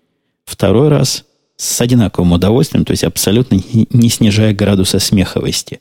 Второй 0.45 0.89
раз 0.89 1.25
с 1.57 1.81
одинаковым 1.81 2.33
удовольствием, 2.33 2.85
то 2.85 2.93
есть 2.93 3.03
абсолютно 3.03 3.61
не 3.91 4.09
снижая 4.09 4.55
градуса 4.55 5.01
смеховости. 5.01 5.81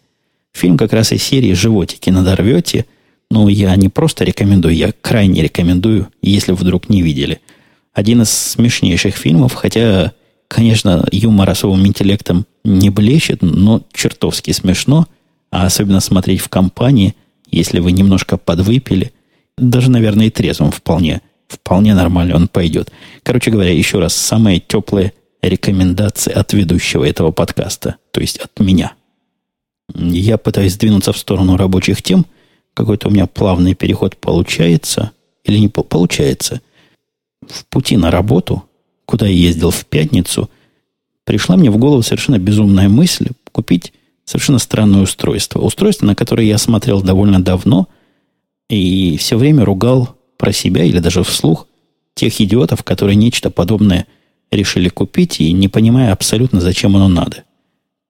Фильм 0.53 0.75
как 0.75 0.93
раз 0.93 1.11
из 1.11 1.21
серии 1.21 1.53
«Животики 1.53 2.09
надорвете». 2.09 2.85
Ну, 3.29 3.47
я 3.47 3.75
не 3.75 3.89
просто 3.89 4.23
рекомендую, 4.23 4.75
я 4.75 4.91
крайне 5.01 5.43
рекомендую, 5.43 6.07
если 6.21 6.53
вдруг 6.53 6.89
не 6.89 7.03
видели. 7.03 7.41
Один 7.93 8.23
из 8.23 8.29
смешнейших 8.31 9.15
фильмов, 9.15 9.53
хотя, 9.53 10.13
конечно, 10.47 11.05
юмор 11.11 11.49
особым 11.49 11.85
интеллектом 11.85 12.45
не 12.63 12.89
блещет, 12.89 13.41
но 13.41 13.81
чертовски 13.93 14.51
смешно, 14.51 15.07
а 15.51 15.65
особенно 15.65 15.99
смотреть 15.99 16.41
в 16.41 16.49
компании, 16.49 17.15
если 17.49 17.79
вы 17.79 17.91
немножко 17.91 18.37
подвыпили, 18.37 19.13
даже, 19.57 19.89
наверное, 19.89 20.27
и 20.27 20.31
трезвым 20.31 20.71
вполне, 20.71 21.21
вполне 21.47 21.95
нормально 21.95 22.35
он 22.35 22.47
пойдет. 22.47 22.91
Короче 23.23 23.51
говоря, 23.51 23.71
еще 23.71 23.99
раз, 23.99 24.15
самые 24.15 24.59
теплые 24.59 25.13
рекомендации 25.41 26.31
от 26.31 26.53
ведущего 26.53 27.03
этого 27.03 27.31
подкаста, 27.31 27.95
то 28.11 28.21
есть 28.21 28.37
от 28.37 28.59
меня. 28.59 28.93
Я 29.93 30.37
пытаюсь 30.37 30.73
сдвинуться 30.73 31.13
в 31.13 31.17
сторону 31.17 31.57
рабочих 31.57 32.01
тем. 32.01 32.25
Какой-то 32.73 33.07
у 33.07 33.11
меня 33.11 33.25
плавный 33.25 33.73
переход 33.73 34.17
получается 34.17 35.11
или 35.43 35.57
не 35.57 35.69
получается. 35.69 36.61
В 37.47 37.65
пути 37.65 37.95
на 37.95 38.11
работу, 38.11 38.63
куда 39.07 39.25
я 39.25 39.33
ездил 39.33 39.71
в 39.71 39.85
пятницу, 39.85 40.49
пришла 41.23 41.55
мне 41.55 41.71
в 41.71 41.77
голову 41.77 42.03
совершенно 42.03 42.37
безумная 42.37 42.89
мысль 42.89 43.29
купить 43.51 43.93
совершенно 44.25 44.59
странное 44.59 45.01
устройство. 45.01 45.59
Устройство, 45.61 46.05
на 46.05 46.13
которое 46.13 46.45
я 46.45 46.57
смотрел 46.59 47.01
довольно 47.01 47.41
давно 47.41 47.87
и 48.69 49.17
все 49.17 49.37
время 49.37 49.65
ругал 49.65 50.15
про 50.37 50.51
себя 50.51 50.83
или 50.83 50.99
даже 50.99 51.23
вслух 51.23 51.67
тех 52.13 52.39
идиотов, 52.41 52.83
которые 52.83 53.15
нечто 53.15 53.49
подобное 53.49 54.05
решили 54.51 54.89
купить 54.89 55.39
и 55.39 55.51
не 55.53 55.69
понимая 55.69 56.11
абсолютно, 56.11 56.59
зачем 56.59 56.95
оно 56.95 57.07
надо. 57.07 57.43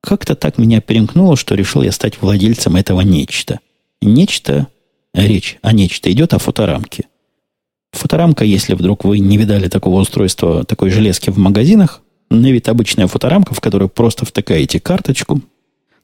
Как-то 0.01 0.35
так 0.35 0.57
меня 0.57 0.81
перемкнуло, 0.81 1.37
что 1.37 1.55
решил 1.55 1.83
я 1.83 1.91
стать 1.91 2.21
владельцем 2.21 2.75
этого 2.75 3.01
нечто. 3.01 3.59
Нечто, 4.01 4.67
речь 5.13 5.57
о 5.61 5.73
нечто 5.73 6.11
идет 6.11 6.33
о 6.33 6.39
фоторамке. 6.39 7.05
Фоторамка, 8.07 8.45
если 8.45 8.73
вдруг 8.73 9.03
вы 9.03 9.19
не 9.19 9.37
видали 9.37 9.67
такого 9.67 9.99
устройства, 9.99 10.63
такой 10.63 10.91
железки 10.91 11.29
в 11.29 11.37
магазинах, 11.37 12.01
на 12.29 12.49
вид 12.51 12.69
обычная 12.69 13.07
фоторамка, 13.07 13.53
в 13.53 13.59
которую 13.59 13.89
просто 13.89 14.25
втыкаете 14.25 14.79
карточку, 14.79 15.41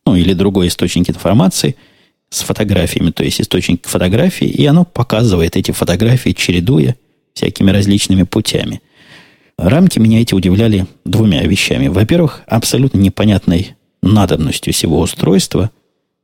ну 0.06 0.16
или 0.16 0.34
другой 0.34 0.68
источник 0.68 1.10
информации 1.10 1.78
с 2.30 2.42
фотографиями, 2.42 3.12
то 3.12 3.24
есть 3.24 3.40
источник 3.40 3.88
фотографии, 3.88 4.48
и 4.48 4.66
оно 4.66 4.84
показывает 4.84 5.56
эти 5.56 5.72
фотографии, 5.72 6.32
чередуя 6.32 6.98
всякими 7.34 7.72
различными 7.72 8.24
путями– 8.24 8.82
Рамки 9.58 10.00
меня 10.00 10.20
эти 10.20 10.34
удивляли 10.34 10.88
двумя 11.06 11.44
вещами. 11.44 11.88
Во-первых, 11.88 12.42
абсолютно 12.48 12.98
непонятной 12.98 13.76
надобностью 14.02 14.74
всего 14.74 15.00
устройства 15.00 15.70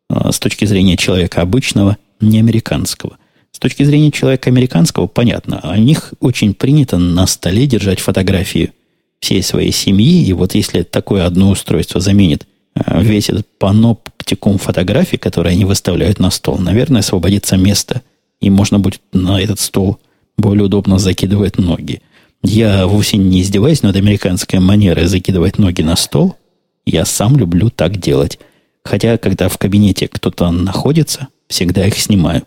а, 0.09 0.31
с 0.31 0.39
точки 0.39 0.65
зрения 0.65 0.97
человека 0.97 1.41
обычного, 1.41 1.97
не 2.19 2.39
американского. 2.39 3.18
С 3.51 3.59
точки 3.59 3.83
зрения 3.83 4.11
человека 4.11 4.49
американского, 4.49 5.07
понятно, 5.07 5.61
у 5.63 5.79
них 5.79 6.13
очень 6.19 6.53
принято 6.53 6.97
на 6.97 7.27
столе 7.27 7.67
держать 7.67 7.99
фотографии 7.99 8.71
всей 9.19 9.43
своей 9.43 9.71
семьи, 9.71 10.23
и 10.25 10.33
вот 10.33 10.55
если 10.55 10.83
такое 10.83 11.25
одно 11.25 11.49
устройство 11.49 11.99
заменит 11.99 12.47
а, 12.73 13.01
весь 13.01 13.29
этот 13.29 13.47
паноптикум 13.57 14.57
фотографий, 14.57 15.17
которые 15.17 15.53
они 15.53 15.65
выставляют 15.65 16.19
на 16.19 16.31
стол, 16.31 16.57
наверное, 16.57 17.01
освободится 17.01 17.57
место, 17.57 18.01
и 18.39 18.49
можно 18.49 18.79
будет 18.79 19.01
на 19.11 19.41
этот 19.41 19.59
стол 19.59 19.99
более 20.37 20.65
удобно 20.65 20.99
закидывать 20.99 21.57
ноги. 21.57 22.01
Я 22.41 22.87
вовсе 22.87 23.17
не 23.17 23.41
издеваюсь 23.41 23.83
над 23.83 23.95
американской 23.97 24.59
манерой 24.59 25.07
закидывать 25.07 25.57
ноги 25.57 25.81
на 25.81 25.97
стол. 25.97 26.37
Я 26.85 27.03
сам 27.05 27.35
люблю 27.35 27.69
так 27.69 27.97
делать. 27.97 28.39
Хотя, 28.83 29.17
когда 29.17 29.49
в 29.49 29.57
кабинете 29.57 30.07
кто-то 30.07 30.49
находится, 30.49 31.27
всегда 31.49 31.85
их 31.85 31.97
снимаю. 31.97 32.43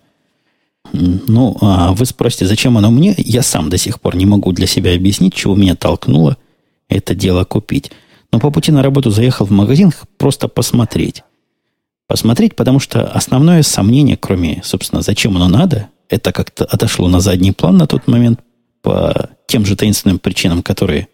Ну, 0.92 1.56
а 1.60 1.92
вы 1.92 2.04
спросите, 2.06 2.46
зачем 2.46 2.76
оно 2.76 2.90
мне? 2.90 3.14
Я 3.16 3.42
сам 3.42 3.70
до 3.70 3.78
сих 3.78 4.00
пор 4.00 4.16
не 4.16 4.26
могу 4.26 4.52
для 4.52 4.66
себя 4.66 4.94
объяснить, 4.94 5.34
чего 5.34 5.54
меня 5.54 5.76
толкнуло 5.76 6.36
это 6.88 7.14
дело 7.14 7.44
купить. 7.44 7.90
Но 8.32 8.38
по 8.38 8.50
пути 8.50 8.72
на 8.72 8.82
работу 8.82 9.10
заехал 9.10 9.46
в 9.46 9.50
магазин 9.50 9.92
просто 10.18 10.48
посмотреть. 10.48 11.22
Посмотреть, 12.06 12.56
потому 12.56 12.78
что 12.78 13.06
основное 13.06 13.62
сомнение, 13.62 14.16
кроме, 14.16 14.60
собственно, 14.64 15.02
зачем 15.02 15.36
оно 15.36 15.48
надо, 15.48 15.88
это 16.08 16.32
как-то 16.32 16.64
отошло 16.64 17.08
на 17.08 17.20
задний 17.20 17.52
план 17.52 17.76
на 17.76 17.86
тот 17.86 18.06
момент 18.06 18.40
по 18.82 19.30
тем 19.46 19.64
же 19.64 19.76
таинственным 19.76 20.18
причинам, 20.18 20.62
которые 20.62 21.08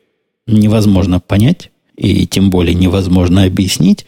невозможно 0.46 1.20
понять 1.20 1.70
и 1.96 2.26
тем 2.26 2.50
более 2.50 2.74
невозможно 2.74 3.44
объяснить. 3.44 4.06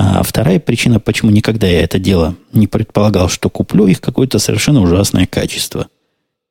А 0.00 0.22
вторая 0.22 0.60
причина, 0.60 1.00
почему 1.00 1.32
никогда 1.32 1.66
я 1.66 1.82
это 1.82 1.98
дело 1.98 2.36
не 2.52 2.68
предполагал, 2.68 3.28
что 3.28 3.50
куплю 3.50 3.88
их 3.88 4.00
какое-то 4.00 4.38
совершенно 4.38 4.80
ужасное 4.80 5.26
качество. 5.26 5.88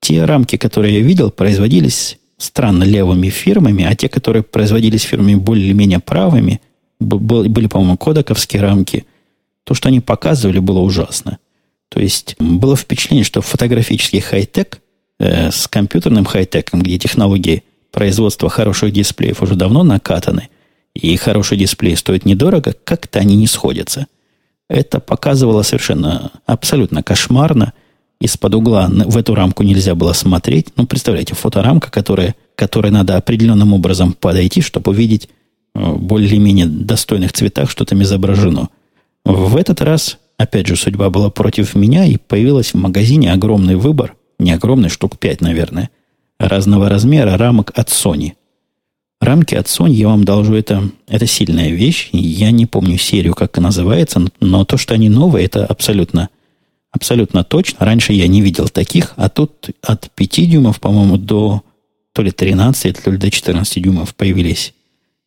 Те 0.02 0.26
рамки, 0.26 0.58
которые 0.58 0.96
я 0.96 1.00
видел, 1.00 1.32
производились 1.32 2.18
странно 2.38 2.84
левыми 2.84 3.30
фирмами, 3.30 3.86
а 3.86 3.96
те, 3.96 4.10
которые 4.10 4.44
производились 4.44 5.04
фирмами 5.04 5.36
более-менее 5.36 6.00
правыми, 6.00 6.60
были, 7.00 7.68
по-моему, 7.68 7.96
кодаковские 7.96 8.64
рамки, 8.64 9.06
то, 9.64 9.74
что 9.74 9.88
они 9.88 10.02
показывали, 10.02 10.60
было 10.60 10.80
ужасно. 10.80 11.38
То 11.88 12.02
есть 12.02 12.36
было 12.40 12.76
впечатление, 12.76 13.24
что 13.24 13.40
фотографический 13.40 14.20
хай-тек 14.20 14.82
э, 15.22 15.52
с 15.52 15.70
компьютерным 15.70 16.26
хай-теком, 16.26 16.82
где 16.82 16.98
технологии 16.98 17.64
производства 17.94 18.50
хороших 18.50 18.92
дисплеев 18.92 19.42
уже 19.42 19.56
давно 19.56 19.84
накатаны, 19.84 20.50
и 20.98 21.16
хороший 21.18 21.58
дисплей 21.58 21.96
стоит 21.96 22.26
недорого, 22.26 22.76
как-то 22.84 23.20
они 23.20 23.36
не 23.36 23.48
сходятся. 23.48 24.08
Это 24.70 25.00
показывало 25.00 25.62
совершенно 25.62 26.32
абсолютно 26.46 27.04
кошмарно. 27.04 27.74
Из-под 28.20 28.56
угла 28.56 28.90
в 28.90 29.16
эту 29.16 29.36
рамку 29.36 29.64
нельзя 29.64 29.96
было 29.96 30.14
смотреть. 30.14 30.68
Ну, 30.76 30.86
представляете, 30.86 31.36
фоторамка, 31.36 31.92
которая, 31.92 32.36
которой 32.56 32.92
надо 32.92 33.16
определенным 33.16 33.74
образом 33.74 34.14
подойти, 34.14 34.62
чтобы 34.62 34.92
увидеть 34.92 35.30
э, 35.76 35.94
более-менее 35.94 36.66
достойных 36.66 37.32
цветах, 37.34 37.70
что 37.70 37.86
там 37.86 38.02
изображено. 38.02 38.70
В 39.24 39.56
этот 39.56 39.82
раз, 39.82 40.18
опять 40.38 40.68
же, 40.68 40.76
судьба 40.76 41.10
была 41.10 41.30
против 41.30 41.76
меня, 41.76 42.06
и 42.06 42.18
появилась 42.18 42.74
в 42.74 42.78
магазине 42.78 43.32
огромный 43.32 43.76
выбор 43.76 44.16
не 44.40 44.52
огромный, 44.52 44.90
штук 44.90 45.18
5, 45.18 45.42
наверное, 45.42 45.90
разного 46.40 46.90
размера 46.90 47.38
рамок 47.38 47.72
от 47.76 47.90
Sony. 47.90 48.34
Рамки 49.20 49.56
от 49.56 49.66
Sony, 49.66 49.92
я 49.92 50.08
вам 50.08 50.24
должу, 50.24 50.54
это, 50.54 50.90
это 51.08 51.26
сильная 51.26 51.72
вещь. 51.72 52.10
Я 52.12 52.52
не 52.52 52.66
помню 52.66 52.98
серию, 52.98 53.34
как 53.34 53.58
она 53.58 53.70
называется, 53.70 54.22
но 54.40 54.64
то, 54.64 54.78
что 54.78 54.94
они 54.94 55.10
новые, 55.10 55.46
это 55.46 55.66
абсолютно, 55.66 56.30
абсолютно 56.92 57.44
точно. 57.44 57.86
Раньше 57.86 58.14
я 58.14 58.28
не 58.28 58.42
видел 58.42 58.70
таких, 58.70 59.14
а 59.16 59.30
тут 59.30 59.72
от 59.82 60.12
5 60.12 60.50
дюймов, 60.50 60.80
по-моему, 60.80 61.18
до 61.18 61.64
то 62.14 62.22
ли 62.22 62.32
13, 62.32 63.04
то 63.04 63.12
ли 63.12 63.18
до 63.18 63.32
14 63.32 63.82
дюймов 63.82 64.16
появились 64.16 64.74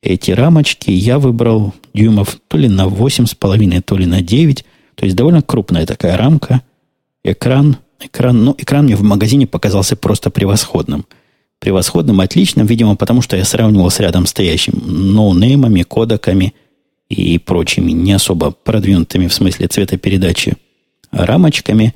эти 0.03 0.31
рамочки. 0.31 0.91
Я 0.91 1.19
выбрал 1.19 1.75
дюймов 1.93 2.39
то 2.49 2.57
ли 2.57 2.69
на 2.69 2.87
8,5, 2.87 3.83
то 3.83 3.97
ли 3.97 4.07
на 4.07 4.23
9. 4.23 4.65
То 4.95 5.05
есть 5.05 5.17
довольно 5.17 5.43
крупная 5.43 5.87
такая 5.87 6.17
рамка. 6.17 6.63
Экран 7.25 7.77
Экран, 8.01 8.45
ну, 8.45 8.55
экран 8.57 8.85
мне 8.87 8.97
в 8.97 9.03
магазине 9.03 9.47
показался 9.47 9.95
просто 9.95 10.31
превосходным. 10.31 11.05
Превосходным, 11.61 12.21
отличным, 12.21 12.67
видимо, 12.67 12.97
потому 12.97 13.23
что 13.23 13.37
я 13.37 13.45
сравнивал 13.45 13.91
с 13.91 14.01
рядом 14.01 14.27
стоящим 14.27 14.81
ноунеймами, 15.15 15.83
кодеками 15.83 16.55
и 17.09 17.39
прочими 17.39 17.93
не 17.93 18.13
особо 18.13 18.51
продвинутыми 18.51 19.29
в 19.29 19.35
смысле 19.35 19.69
цветопередачи 19.69 20.57
рамочками. 21.13 21.95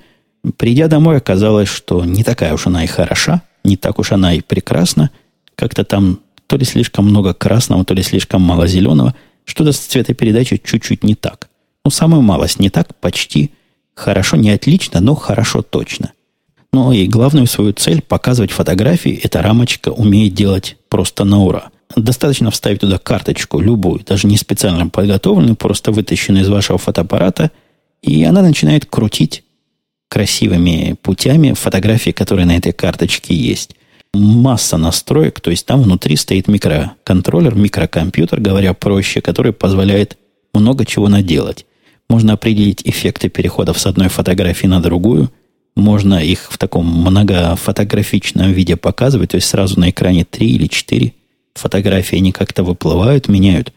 Придя 0.59 0.89
домой, 0.89 1.17
оказалось, 1.17 1.69
что 1.69 2.05
не 2.05 2.23
такая 2.23 2.53
уж 2.53 2.67
она 2.67 2.85
и 2.85 2.87
хороша, 2.87 3.43
не 3.65 3.77
так 3.77 3.99
уж 3.99 4.13
она 4.13 4.35
и 4.35 4.43
прекрасна. 4.43 5.11
Как-то 5.55 5.85
там 5.85 6.21
то 6.47 6.57
ли 6.57 6.65
слишком 6.65 7.07
много 7.07 7.33
красного, 7.33 7.85
то 7.85 7.95
ли 7.95 8.03
слишком 8.03 8.43
мало 8.43 8.67
зеленого. 8.67 9.15
Что-то 9.45 9.73
с 9.73 9.79
цветопередачей 9.79 10.61
чуть-чуть 10.63 11.03
не 11.03 11.15
так. 11.15 11.49
Ну, 11.85 11.91
самую 11.91 12.23
малость 12.23 12.61
не 12.61 12.71
так, 12.71 12.95
почти 12.97 13.51
хорошо, 13.95 14.37
не 14.37 14.51
отлично, 14.51 15.01
но 15.01 15.15
хорошо 15.15 15.63
точно. 15.63 16.13
Ну 16.75 16.91
и 16.91 17.07
главную 17.07 17.47
свою 17.47 17.73
цель 17.73 18.03
показывать 18.03 18.51
фотографии 18.51 19.21
эта 19.23 19.43
рамочка 19.43 19.91
умеет 19.91 20.35
делать 20.35 20.77
просто 20.89 21.23
на 21.23 21.39
ура. 21.39 21.71
Достаточно 21.95 22.51
вставить 22.51 22.81
туда 22.81 22.99
карточку, 22.99 23.61
любую, 23.61 24.03
даже 24.05 24.27
не 24.27 24.37
специально 24.37 24.89
подготовленную, 24.89 25.55
просто 25.55 25.93
вытащенную 25.93 26.43
из 26.43 26.49
вашего 26.49 26.77
фотоаппарата, 26.79 27.53
и 28.03 28.25
она 28.25 28.43
начинает 28.43 28.87
крутить 28.87 29.45
красивыми 30.09 30.97
путями 31.01 31.53
фотографии, 31.53 32.11
которые 32.11 32.45
на 32.45 32.57
этой 32.57 32.73
карточке 32.73 33.37
есть. 33.37 33.77
Масса 34.13 34.77
настроек, 34.77 35.39
то 35.41 35.53
есть 35.53 35.67
там 35.67 35.81
внутри 35.81 36.17
стоит 36.17 36.49
микроконтроллер, 36.49 37.55
микрокомпьютер, 37.55 38.41
говоря 38.41 38.75
проще, 38.75 39.21
который 39.21 39.53
позволяет 39.53 40.19
много 40.53 40.85
чего 40.85 41.07
наделать. 41.07 41.67
Можно 42.09 42.33
определить 42.33 42.83
эффекты 42.85 43.29
переходов 43.29 43.79
с 43.79 43.87
одной 43.87 44.09
фотографии 44.09 44.67
на 44.67 44.83
другую. 44.83 45.31
Можно 45.77 46.23
их 46.23 46.53
в 46.53 46.59
таком 46.59 46.87
многофотографичном 46.87 48.53
виде 48.53 48.77
показывать, 48.77 49.31
то 49.31 49.37
есть 49.37 49.49
сразу 49.49 49.79
на 49.81 49.91
экране 49.91 50.25
три 50.25 50.53
или 50.53 50.67
четыре 50.69 51.15
фотографии, 51.55 52.17
они 52.17 52.33
как-то 52.33 52.63
выплывают, 52.63 53.29
меняют 53.29 53.73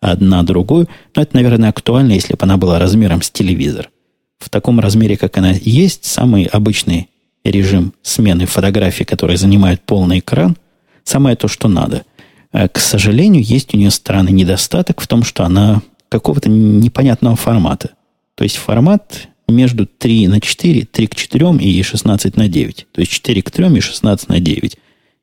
одна 0.00 0.42
другую. 0.42 0.88
Но 1.14 1.22
это, 1.22 1.36
наверное, 1.36 1.70
актуально, 1.70 2.12
если 2.12 2.34
бы 2.34 2.42
она 2.42 2.56
была 2.56 2.78
размером 2.78 3.22
с 3.22 3.30
телевизор. 3.30 3.90
В 4.38 4.50
таком 4.50 4.80
размере, 4.80 5.16
как 5.16 5.38
она 5.38 5.52
есть, 5.52 6.04
самый 6.04 6.44
обычный 6.44 7.08
режим 7.44 7.94
смены 8.02 8.46
фотографий, 8.46 9.04
которые 9.04 9.36
занимают 9.36 9.80
полный 9.82 10.18
экран, 10.18 10.56
самое 11.04 11.36
то, 11.36 11.48
что 11.48 11.68
надо. 11.68 12.04
А, 12.52 12.68
к 12.68 12.78
сожалению, 12.78 13.42
есть 13.42 13.74
у 13.74 13.78
нее 13.78 13.90
странный 13.90 14.32
недостаток 14.32 15.00
в 15.00 15.06
том, 15.06 15.22
что 15.22 15.44
она 15.44 15.82
какого-то 16.08 16.48
непонятного 16.48 17.36
формата. 17.36 17.90
То 18.34 18.44
есть 18.44 18.56
формат 18.56 19.28
между 19.48 19.86
3 19.86 20.28
на 20.28 20.40
4, 20.40 20.86
3 20.86 21.06
к 21.06 21.14
4 21.14 21.56
и 21.58 21.82
16 21.82 22.36
на 22.36 22.48
9. 22.48 22.86
То 22.92 23.00
есть 23.00 23.12
4 23.12 23.42
к 23.42 23.50
3 23.50 23.76
и 23.76 23.80
16 23.80 24.28
на 24.28 24.40
9. 24.40 24.76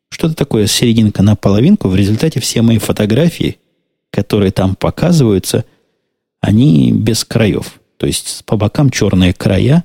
Что-то 0.10 0.36
такое 0.36 0.68
серединка 0.68 1.24
на 1.24 1.36
половинку. 1.36 1.90
В 1.90 1.96
результате 1.96 2.40
все 2.40 2.62
мои 2.62 2.78
фотографии, 2.78 3.58
которые 4.12 4.52
там 4.52 4.76
показываются, 4.76 5.66
они 6.40 6.92
без 6.92 7.26
краев. 7.26 7.80
То 7.98 8.06
есть 8.06 8.44
по 8.46 8.58
бокам 8.58 8.90
черные 8.90 9.34
края, 9.34 9.84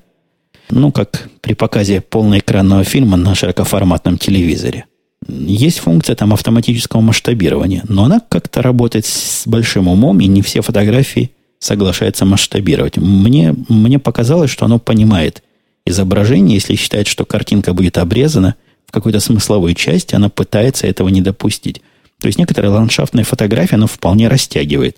ну, 0.71 0.93
как 0.93 1.29
при 1.41 1.55
показе 1.55 2.01
полноэкранного 2.01 2.85
фильма 2.85 3.17
на 3.17 3.35
широкоформатном 3.35 4.19
телевизоре. 4.19 4.85
Есть 5.27 5.79
функция 5.79 6.15
там 6.15 6.33
автоматического 6.33 7.01
масштабирования, 7.01 7.85
но 7.89 8.05
она 8.05 8.21
как-то 8.21 8.63
работает 8.63 9.07
с 9.07 9.47
большим 9.47 9.89
умом, 9.89 10.21
и 10.21 10.27
не 10.27 10.43
все 10.43 10.61
фотографии 10.61 11.33
соглашается 11.59 12.25
масштабировать. 12.25 12.97
Мне, 12.97 13.55
мне 13.69 13.99
показалось, 13.99 14.51
что 14.51 14.65
оно 14.65 14.79
понимает 14.79 15.43
изображение, 15.87 16.57
если 16.57 16.75
считает, 16.77 17.07
что 17.07 17.25
картинка 17.25 17.73
будет 17.73 17.99
обрезана 17.99 18.55
в 18.87 18.93
какой-то 18.93 19.21
смысловой 19.21 19.75
части, 19.75 20.15
она 20.15 20.29
пытается 20.29 20.87
этого 20.87 21.09
не 21.09 21.21
допустить. 21.21 21.83
То 22.21 22.27
есть 22.27 22.39
некоторые 22.39 22.71
ландшафтные 22.71 23.25
фотографии 23.25 23.75
оно 23.75 23.87
вполне 23.87 24.29
растягивает. 24.29 24.97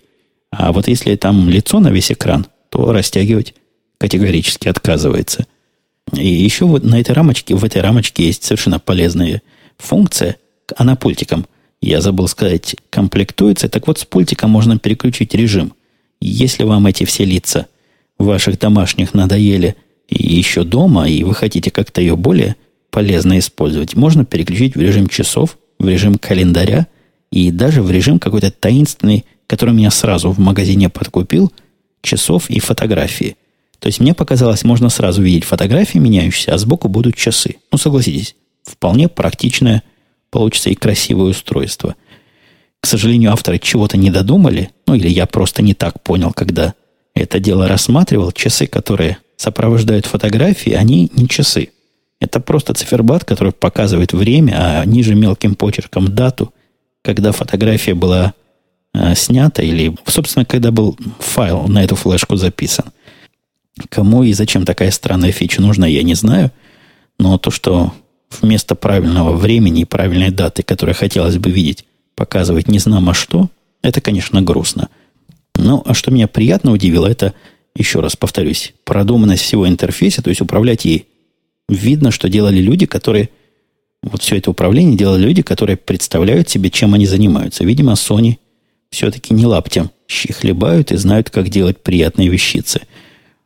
А 0.51 0.71
вот 0.71 0.87
если 0.87 1.15
там 1.15 1.49
лицо 1.49 1.79
на 1.79 1.89
весь 1.89 2.11
экран, 2.11 2.47
то 2.69 2.91
растягивать 2.91 3.53
категорически 3.97 4.67
отказывается. 4.67 5.45
И 6.13 6.27
еще 6.27 6.65
вот 6.65 6.83
на 6.83 6.99
этой 6.99 7.13
рамочке, 7.13 7.55
в 7.55 7.63
этой 7.63 7.81
рамочке 7.81 8.25
есть 8.25 8.43
совершенно 8.43 8.79
полезные 8.79 9.41
функция, 9.77 10.37
она 10.75 10.95
пультиком, 10.95 11.45
я 11.81 12.01
забыл 12.01 12.27
сказать, 12.27 12.75
комплектуется. 12.89 13.69
Так 13.69 13.87
вот, 13.87 13.99
с 13.99 14.05
пультиком 14.05 14.49
можно 14.49 14.77
переключить 14.77 15.33
режим. 15.33 15.73
Если 16.21 16.63
вам 16.63 16.85
эти 16.85 17.03
все 17.03 17.25
лица 17.25 17.67
ваших 18.19 18.59
домашних 18.59 19.13
надоели 19.13 19.75
и 20.07 20.35
еще 20.35 20.63
дома, 20.63 21.09
и 21.09 21.23
вы 21.23 21.33
хотите 21.33 21.71
как-то 21.71 21.99
ее 21.99 22.15
более 22.15 22.55
полезно 22.91 23.39
использовать, 23.39 23.95
можно 23.95 24.23
переключить 24.23 24.75
в 24.75 24.81
режим 24.81 25.07
часов, 25.07 25.57
в 25.79 25.87
режим 25.87 26.17
календаря 26.17 26.87
и 27.31 27.49
даже 27.51 27.81
в 27.81 27.89
режим 27.89 28.19
какой-то 28.19 28.51
таинственный, 28.51 29.25
который 29.47 29.73
меня 29.73 29.89
сразу 29.89 30.31
в 30.31 30.39
магазине 30.39 30.89
подкупил, 30.89 31.51
часов 32.01 32.49
и 32.49 32.59
фотографии. 32.59 33.35
То 33.79 33.87
есть 33.87 33.99
мне 33.99 34.13
показалось, 34.13 34.63
можно 34.63 34.89
сразу 34.89 35.23
видеть 35.23 35.43
фотографии 35.43 35.97
меняющиеся, 35.97 36.53
а 36.53 36.57
сбоку 36.59 36.87
будут 36.87 37.15
часы. 37.15 37.55
Ну, 37.71 37.77
согласитесь, 37.79 38.35
вполне 38.63 39.07
практичное 39.07 39.81
получится 40.29 40.69
и 40.69 40.75
красивое 40.75 41.31
устройство. 41.31 41.95
К 42.81 42.87
сожалению, 42.87 43.31
авторы 43.31 43.59
чего-то 43.59 43.95
не 43.97 44.09
додумали, 44.09 44.71
ну 44.87 44.95
или 44.95 45.07
я 45.07 45.27
просто 45.27 45.61
не 45.61 45.73
так 45.73 46.01
понял, 46.01 46.33
когда 46.33 46.73
это 47.13 47.39
дело 47.39 47.67
рассматривал. 47.67 48.31
Часы, 48.31 48.65
которые 48.65 49.17
сопровождают 49.37 50.05
фотографии, 50.05 50.71
они 50.71 51.09
не 51.15 51.27
часы. 51.27 51.69
Это 52.19 52.39
просто 52.39 52.73
циферблат, 52.73 53.23
который 53.23 53.51
показывает 53.51 54.13
время, 54.13 54.53
а 54.57 54.85
ниже 54.85 55.15
мелким 55.15 55.55
почерком 55.55 56.13
дату, 56.13 56.53
когда 57.03 57.31
фотография 57.31 57.95
была 57.95 58.33
э, 58.93 59.15
снята 59.15 59.63
или, 59.63 59.95
собственно, 60.05 60.45
когда 60.45 60.71
был 60.71 60.97
файл 61.19 61.67
на 61.67 61.83
эту 61.83 61.95
флешку 61.95 62.35
записан. 62.35 62.85
Кому 63.89 64.23
и 64.23 64.33
зачем 64.33 64.65
такая 64.65 64.91
странная 64.91 65.31
фича 65.31 65.61
нужна, 65.61 65.87
я 65.87 66.03
не 66.03 66.13
знаю. 66.13 66.51
Но 67.17 67.37
то, 67.37 67.49
что 67.49 67.93
вместо 68.41 68.75
правильного 68.75 69.35
времени 69.35 69.81
и 69.81 69.85
правильной 69.85 70.29
даты, 70.29 70.63
которую 70.63 70.95
хотелось 70.95 71.37
бы 71.37 71.49
видеть, 71.49 71.85
показывать 72.21 72.67
не 72.67 72.77
знамо 72.77 73.15
что, 73.15 73.49
это, 73.81 73.99
конечно, 73.99 74.43
грустно. 74.43 74.89
Ну, 75.55 75.81
а 75.87 75.95
что 75.95 76.11
меня 76.11 76.27
приятно 76.27 76.71
удивило, 76.71 77.07
это, 77.07 77.33
еще 77.75 77.99
раз 77.99 78.15
повторюсь, 78.15 78.75
продуманность 78.83 79.41
всего 79.41 79.67
интерфейса, 79.67 80.21
то 80.21 80.29
есть 80.29 80.39
управлять 80.39 80.85
ей. 80.85 81.07
Видно, 81.67 82.11
что 82.11 82.29
делали 82.29 82.59
люди, 82.61 82.85
которые... 82.85 83.29
Вот 84.03 84.21
все 84.21 84.37
это 84.37 84.51
управление 84.51 84.95
делали 84.95 85.23
люди, 85.23 85.41
которые 85.41 85.77
представляют 85.77 86.47
себе, 86.47 86.69
чем 86.69 86.93
они 86.93 87.07
занимаются. 87.07 87.63
Видимо, 87.63 87.93
Sony 87.93 88.37
все-таки 88.91 89.33
не 89.33 89.47
лаптем 89.47 89.89
хлебают 90.07 90.91
и 90.91 90.97
знают, 90.97 91.31
как 91.31 91.49
делать 91.49 91.81
приятные 91.81 92.27
вещицы. 92.27 92.81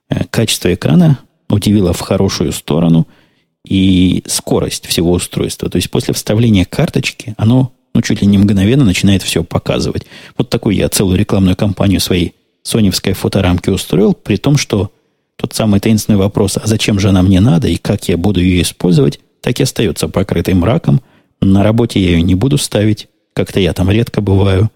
Э, 0.10 0.26
качество 0.30 0.74
экрана 0.74 1.20
удивило 1.48 1.94
в 1.94 2.02
хорошую 2.02 2.52
сторону– 2.52 3.08
и 3.66 4.24
скорость 4.28 4.86
всего 4.86 5.12
устройства. 5.12 5.70
То 5.70 5.78
есть 5.78 5.90
после 5.90 6.14
вставления 6.14 6.66
карточки 6.66 7.34
оно 7.38 7.74
ну, 7.96 8.02
чуть 8.02 8.22
ли 8.22 8.28
не 8.28 8.38
мгновенно 8.38 8.86
начинает 8.86 9.24
все 9.24 9.44
показывать. 9.44 10.06
Вот 10.38 10.50
такую 10.50 10.76
я 10.76 10.90
целую 10.90 11.18
рекламную 11.18 11.56
кампанию 11.56 12.00
своей 12.00 12.36
соневской 12.62 13.14
фоторамки 13.14 13.70
устроил, 13.70 14.14
при 14.14 14.38
том, 14.38 14.58
что 14.58 14.92
тот 15.36 15.54
самый 15.54 15.80
таинственный 15.80 16.18
вопрос, 16.18 16.58
а 16.58 16.68
зачем 16.68 17.00
же 17.00 17.10
она 17.10 17.24
мне 17.24 17.40
надо 17.40 17.68
и 17.68 17.78
как 17.78 18.08
я 18.08 18.18
буду 18.18 18.40
ее 18.40 18.62
использовать, 18.62 19.20
так 19.42 19.60
и 19.60 19.64
остается 19.64 20.08
покрытым 20.08 20.60
мраком. 20.60 21.02
На 21.42 21.64
работе 21.64 22.00
я 22.00 22.12
ее 22.12 22.22
не 22.22 22.36
буду 22.36 22.58
ставить, 22.58 23.08
как-то 23.34 23.60
я 23.60 23.74
там 23.74 23.90
редко 23.90 24.22
бываю. 24.22 24.70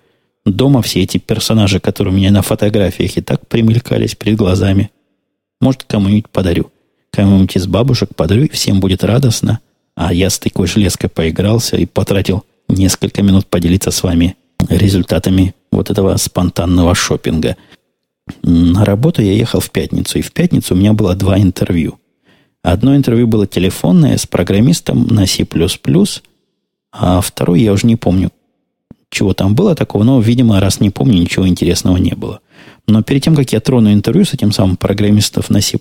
Дома 0.45 0.81
все 0.81 1.03
эти 1.03 1.17
персонажи, 1.17 1.79
которые 1.79 2.13
у 2.13 2.17
меня 2.17 2.31
на 2.31 2.41
фотографиях 2.41 3.17
и 3.17 3.21
так 3.21 3.47
примелькались 3.47 4.15
перед 4.15 4.37
глазами, 4.37 4.89
может, 5.61 5.83
кому-нибудь 5.83 6.29
подарю 6.29 6.71
кому-нибудь 7.11 7.55
из 7.55 7.67
бабушек 7.67 8.09
подарю, 8.15 8.45
и 8.45 8.49
всем 8.49 8.79
будет 8.79 9.03
радостно. 9.03 9.59
А 9.95 10.13
я 10.13 10.29
с 10.29 10.39
такой 10.39 10.67
железкой 10.67 11.09
поигрался 11.09 11.77
и 11.77 11.85
потратил 11.85 12.43
несколько 12.69 13.21
минут 13.21 13.47
поделиться 13.47 13.91
с 13.91 14.03
вами 14.03 14.35
результатами 14.69 15.55
вот 15.71 15.89
этого 15.89 16.15
спонтанного 16.17 16.95
шопинга. 16.95 17.57
На 18.43 18.85
работу 18.85 19.21
я 19.21 19.33
ехал 19.33 19.59
в 19.59 19.71
пятницу, 19.71 20.19
и 20.19 20.21
в 20.21 20.31
пятницу 20.31 20.75
у 20.75 20.77
меня 20.77 20.93
было 20.93 21.15
два 21.15 21.39
интервью. 21.39 21.99
Одно 22.61 22.95
интервью 22.95 23.27
было 23.27 23.47
телефонное 23.47 24.17
с 24.17 24.27
программистом 24.27 25.07
на 25.07 25.25
C++, 25.25 25.47
а 26.91 27.21
второе 27.21 27.59
я 27.59 27.71
уже 27.73 27.87
не 27.87 27.95
помню, 27.95 28.31
чего 29.09 29.33
там 29.33 29.55
было 29.55 29.75
такого, 29.75 30.03
но, 30.03 30.19
видимо, 30.19 30.59
раз 30.59 30.79
не 30.79 30.89
помню, 30.89 31.19
ничего 31.19 31.47
интересного 31.47 31.97
не 31.97 32.13
было. 32.13 32.41
Но 32.87 33.01
перед 33.01 33.23
тем, 33.23 33.35
как 33.35 33.51
я 33.53 33.59
трону 33.59 33.91
интервью 33.93 34.25
с 34.25 34.33
этим 34.33 34.51
самым 34.51 34.77
программистом 34.77 35.43
на 35.49 35.61
C++, 35.61 35.79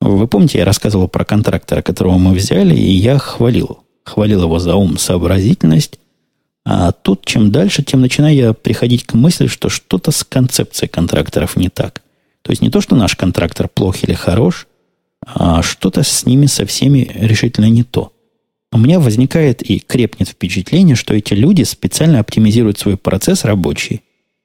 вы 0.00 0.28
помните, 0.28 0.58
я 0.58 0.64
рассказывал 0.64 1.08
про 1.08 1.24
контрактора, 1.24 1.82
которого 1.82 2.18
мы 2.18 2.34
взяли, 2.34 2.76
и 2.76 2.92
я 2.92 3.18
хвалил. 3.18 3.85
Хвалил 4.06 4.44
его 4.44 4.58
за 4.58 4.76
ум, 4.76 4.98
сообразительность. 4.98 5.98
А 6.64 6.92
тут, 6.92 7.26
чем 7.26 7.50
дальше, 7.50 7.82
тем 7.82 8.00
начинаю 8.00 8.34
я 8.34 8.52
приходить 8.52 9.04
к 9.04 9.14
мысли, 9.14 9.48
что 9.48 9.68
что-то 9.68 10.12
с 10.12 10.24
концепцией 10.24 10.88
контракторов 10.88 11.56
не 11.56 11.68
так. 11.68 12.02
То 12.42 12.52
есть 12.52 12.62
не 12.62 12.70
то, 12.70 12.80
что 12.80 12.94
наш 12.94 13.16
контрактор 13.16 13.68
плох 13.68 14.04
или 14.04 14.14
хорош, 14.14 14.68
а 15.26 15.60
что-то 15.62 16.04
с 16.04 16.24
ними 16.24 16.46
со 16.46 16.64
всеми 16.64 17.10
решительно 17.14 17.68
не 17.68 17.82
то. 17.82 18.12
У 18.72 18.78
меня 18.78 19.00
возникает 19.00 19.62
и 19.68 19.80
крепнет 19.80 20.28
впечатление, 20.28 20.94
что 20.94 21.14
эти 21.14 21.34
люди 21.34 21.64
специально 21.64 22.20
оптимизируют 22.20 22.78
свой 22.78 22.96
процесс 22.96 23.44
рабочий 23.44 24.02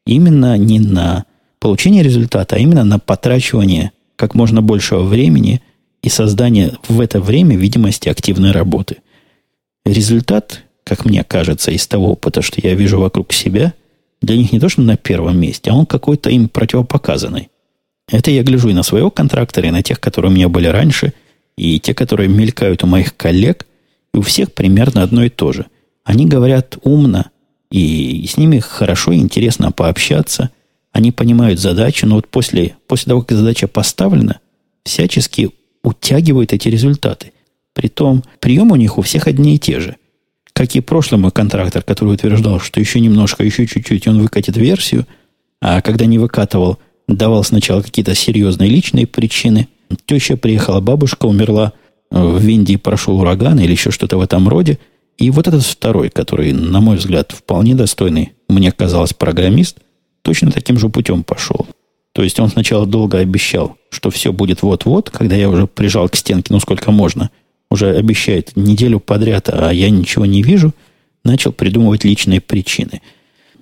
именно 0.07 0.57
не 0.57 0.79
на 0.79 1.25
получение 1.59 2.01
результата, 2.01 2.55
а 2.55 2.59
именно 2.59 2.83
на 2.83 2.97
потрачивание 2.97 3.91
как 4.15 4.33
можно 4.33 4.63
большего 4.63 5.03
времени 5.03 5.61
и 6.01 6.09
создание 6.09 6.73
в 6.87 6.99
это 6.99 7.21
время 7.21 7.55
видимости 7.55 8.09
активной 8.09 8.51
работы. 8.51 8.97
Результат, 9.85 10.63
как 10.83 11.05
мне 11.05 11.23
кажется, 11.23 11.71
из 11.71 11.87
того 11.87 12.11
опыта, 12.11 12.41
что 12.41 12.59
я 12.61 12.75
вижу 12.75 12.99
вокруг 12.99 13.33
себя, 13.33 13.73
для 14.21 14.37
них 14.37 14.51
не 14.51 14.59
то, 14.59 14.69
что 14.69 14.81
на 14.81 14.97
первом 14.97 15.39
месте, 15.39 15.71
а 15.71 15.75
он 15.75 15.85
какой-то 15.85 16.29
им 16.29 16.47
противопоказанный. 16.47 17.49
Это 18.07 18.29
я 18.29 18.43
гляжу 18.43 18.69
и 18.69 18.73
на 18.73 18.83
своего 18.83 19.09
контрактора, 19.09 19.67
и 19.67 19.71
на 19.71 19.81
тех, 19.81 19.99
которые 19.99 20.31
у 20.31 20.35
меня 20.35 20.49
были 20.49 20.67
раньше, 20.67 21.13
и 21.57 21.79
те, 21.79 21.93
которые 21.93 22.29
мелькают 22.29 22.83
у 22.83 22.87
моих 22.87 23.15
коллег, 23.15 23.65
и 24.13 24.17
у 24.17 24.21
всех 24.21 24.53
примерно 24.53 25.01
одно 25.01 25.23
и 25.23 25.29
то 25.29 25.51
же. 25.51 25.65
Они 26.03 26.25
говорят 26.25 26.77
умно, 26.83 27.31
и 27.71 28.25
с 28.27 28.37
ними 28.37 28.59
хорошо 28.59 29.13
и 29.13 29.17
интересно 29.17 29.71
пообщаться. 29.71 30.51
Они 30.91 31.11
понимают 31.11 31.59
задачу, 31.59 32.05
но 32.05 32.15
вот 32.15 32.27
после, 32.27 32.75
после 32.87 33.11
того, 33.11 33.21
как 33.21 33.37
задача 33.37 33.67
поставлена, 33.67 34.39
всячески 34.83 35.51
утягивают 35.83 36.53
эти 36.53 36.67
результаты. 36.67 37.31
Притом, 37.73 38.23
приемы 38.39 38.73
у 38.73 38.75
них 38.75 38.97
у 38.97 39.01
всех 39.01 39.27
одни 39.27 39.55
и 39.55 39.59
те 39.59 39.79
же. 39.79 39.95
Как 40.53 40.75
и 40.75 40.81
прошлый 40.81 41.19
мой 41.19 41.31
контрактор, 41.31 41.81
который 41.81 42.13
утверждал, 42.13 42.59
что 42.59 42.79
еще 42.79 42.99
немножко, 42.99 43.43
еще 43.43 43.65
чуть-чуть, 43.65 44.07
он 44.07 44.21
выкатит 44.21 44.57
версию, 44.57 45.07
а 45.61 45.81
когда 45.81 46.05
не 46.05 46.19
выкатывал, 46.19 46.79
давал 47.07 47.43
сначала 47.43 47.81
какие-то 47.81 48.15
серьезные 48.15 48.69
личные 48.69 49.07
причины. 49.07 49.67
Теща 50.05 50.37
приехала, 50.37 50.81
бабушка 50.81 51.25
умерла, 51.25 51.73
в 52.09 52.45
Индии 52.45 52.75
прошел 52.75 53.19
ураган 53.19 53.59
или 53.59 53.71
еще 53.71 53.91
что-то 53.91 54.17
в 54.17 54.21
этом 54.21 54.47
роде– 54.47 54.77
и 55.21 55.29
вот 55.29 55.47
этот 55.47 55.63
второй, 55.63 56.09
который, 56.09 56.51
на 56.51 56.81
мой 56.81 56.97
взгляд, 56.97 57.31
вполне 57.31 57.75
достойный, 57.75 58.33
мне 58.47 58.71
казалось, 58.71 59.13
программист, 59.13 59.77
точно 60.23 60.51
таким 60.51 60.79
же 60.79 60.89
путем 60.89 61.23
пошел. 61.23 61.67
То 62.13 62.23
есть 62.23 62.39
он 62.39 62.49
сначала 62.49 62.87
долго 62.87 63.19
обещал, 63.19 63.77
что 63.91 64.09
все 64.09 64.33
будет 64.33 64.63
вот-вот, 64.63 65.11
когда 65.11 65.35
я 65.35 65.47
уже 65.47 65.67
прижал 65.67 66.09
к 66.09 66.15
стенке, 66.15 66.51
ну 66.51 66.59
сколько 66.59 66.91
можно, 66.91 67.29
уже 67.71 67.95
обещает 67.95 68.55
неделю 68.55 68.99
подряд, 68.99 69.49
а 69.49 69.71
я 69.71 69.89
ничего 69.89 70.27
не 70.27 70.43
вижу, 70.43 70.73
начал 71.23 71.51
придумывать 71.53 72.03
личные 72.03 72.41
причины. 72.41 73.01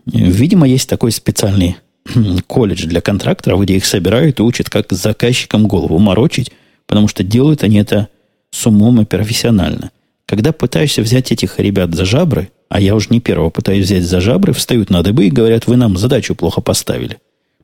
Видимо, 0.06 0.68
есть 0.68 0.90
такой 0.90 1.12
специальный 1.12 1.78
колледж 2.48 2.86
для 2.86 3.00
контракторов, 3.00 3.62
где 3.62 3.78
их 3.78 3.86
собирают 3.86 4.40
и 4.40 4.44
учат, 4.44 4.70
как 4.70 4.92
заказчикам 4.92 5.68
голову 5.68 6.00
морочить, 6.00 6.52
потому 6.88 7.08
что 7.08 7.24
делают 7.24 7.64
они 7.64 7.78
это 7.78 8.10
с 8.52 8.66
умом 8.66 9.00
и 9.02 9.06
профессионально. 9.06 9.92
Когда 10.26 10.52
пытаешься 10.52 11.02
взять 11.02 11.32
этих 11.32 11.60
ребят 11.60 11.94
за 11.94 12.06
жабры, 12.06 12.50
а 12.68 12.80
я 12.80 12.96
уже 12.96 13.08
не 13.12 13.20
первого 13.20 13.50
пытаюсь 13.52 13.86
взять 13.86 14.04
за 14.04 14.22
жабры, 14.22 14.54
встают 14.54 14.90
на 14.90 15.04
дыбы 15.04 15.28
и 15.28 15.32
говорят, 15.32 15.68
вы 15.68 15.76
нам 15.76 15.98
задачу 15.98 16.36
плохо 16.36 16.62
поставили. 16.62 17.18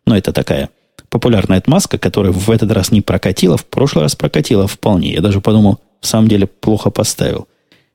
Но 0.05 0.15
это 0.15 0.31
такая 0.31 0.69
популярная 1.09 1.59
отмазка, 1.59 1.97
которая 1.97 2.31
в 2.31 2.49
этот 2.51 2.71
раз 2.71 2.91
не 2.91 3.01
прокатила, 3.01 3.57
в 3.57 3.65
прошлый 3.65 4.03
раз 4.03 4.15
прокатила 4.15 4.67
вполне. 4.67 5.13
Я 5.13 5.21
даже 5.21 5.41
подумал, 5.41 5.79
в 6.05 6.09
самом 6.09 6.27
деле 6.27 6.47
плохо 6.47 6.89
поставил. 6.89 7.47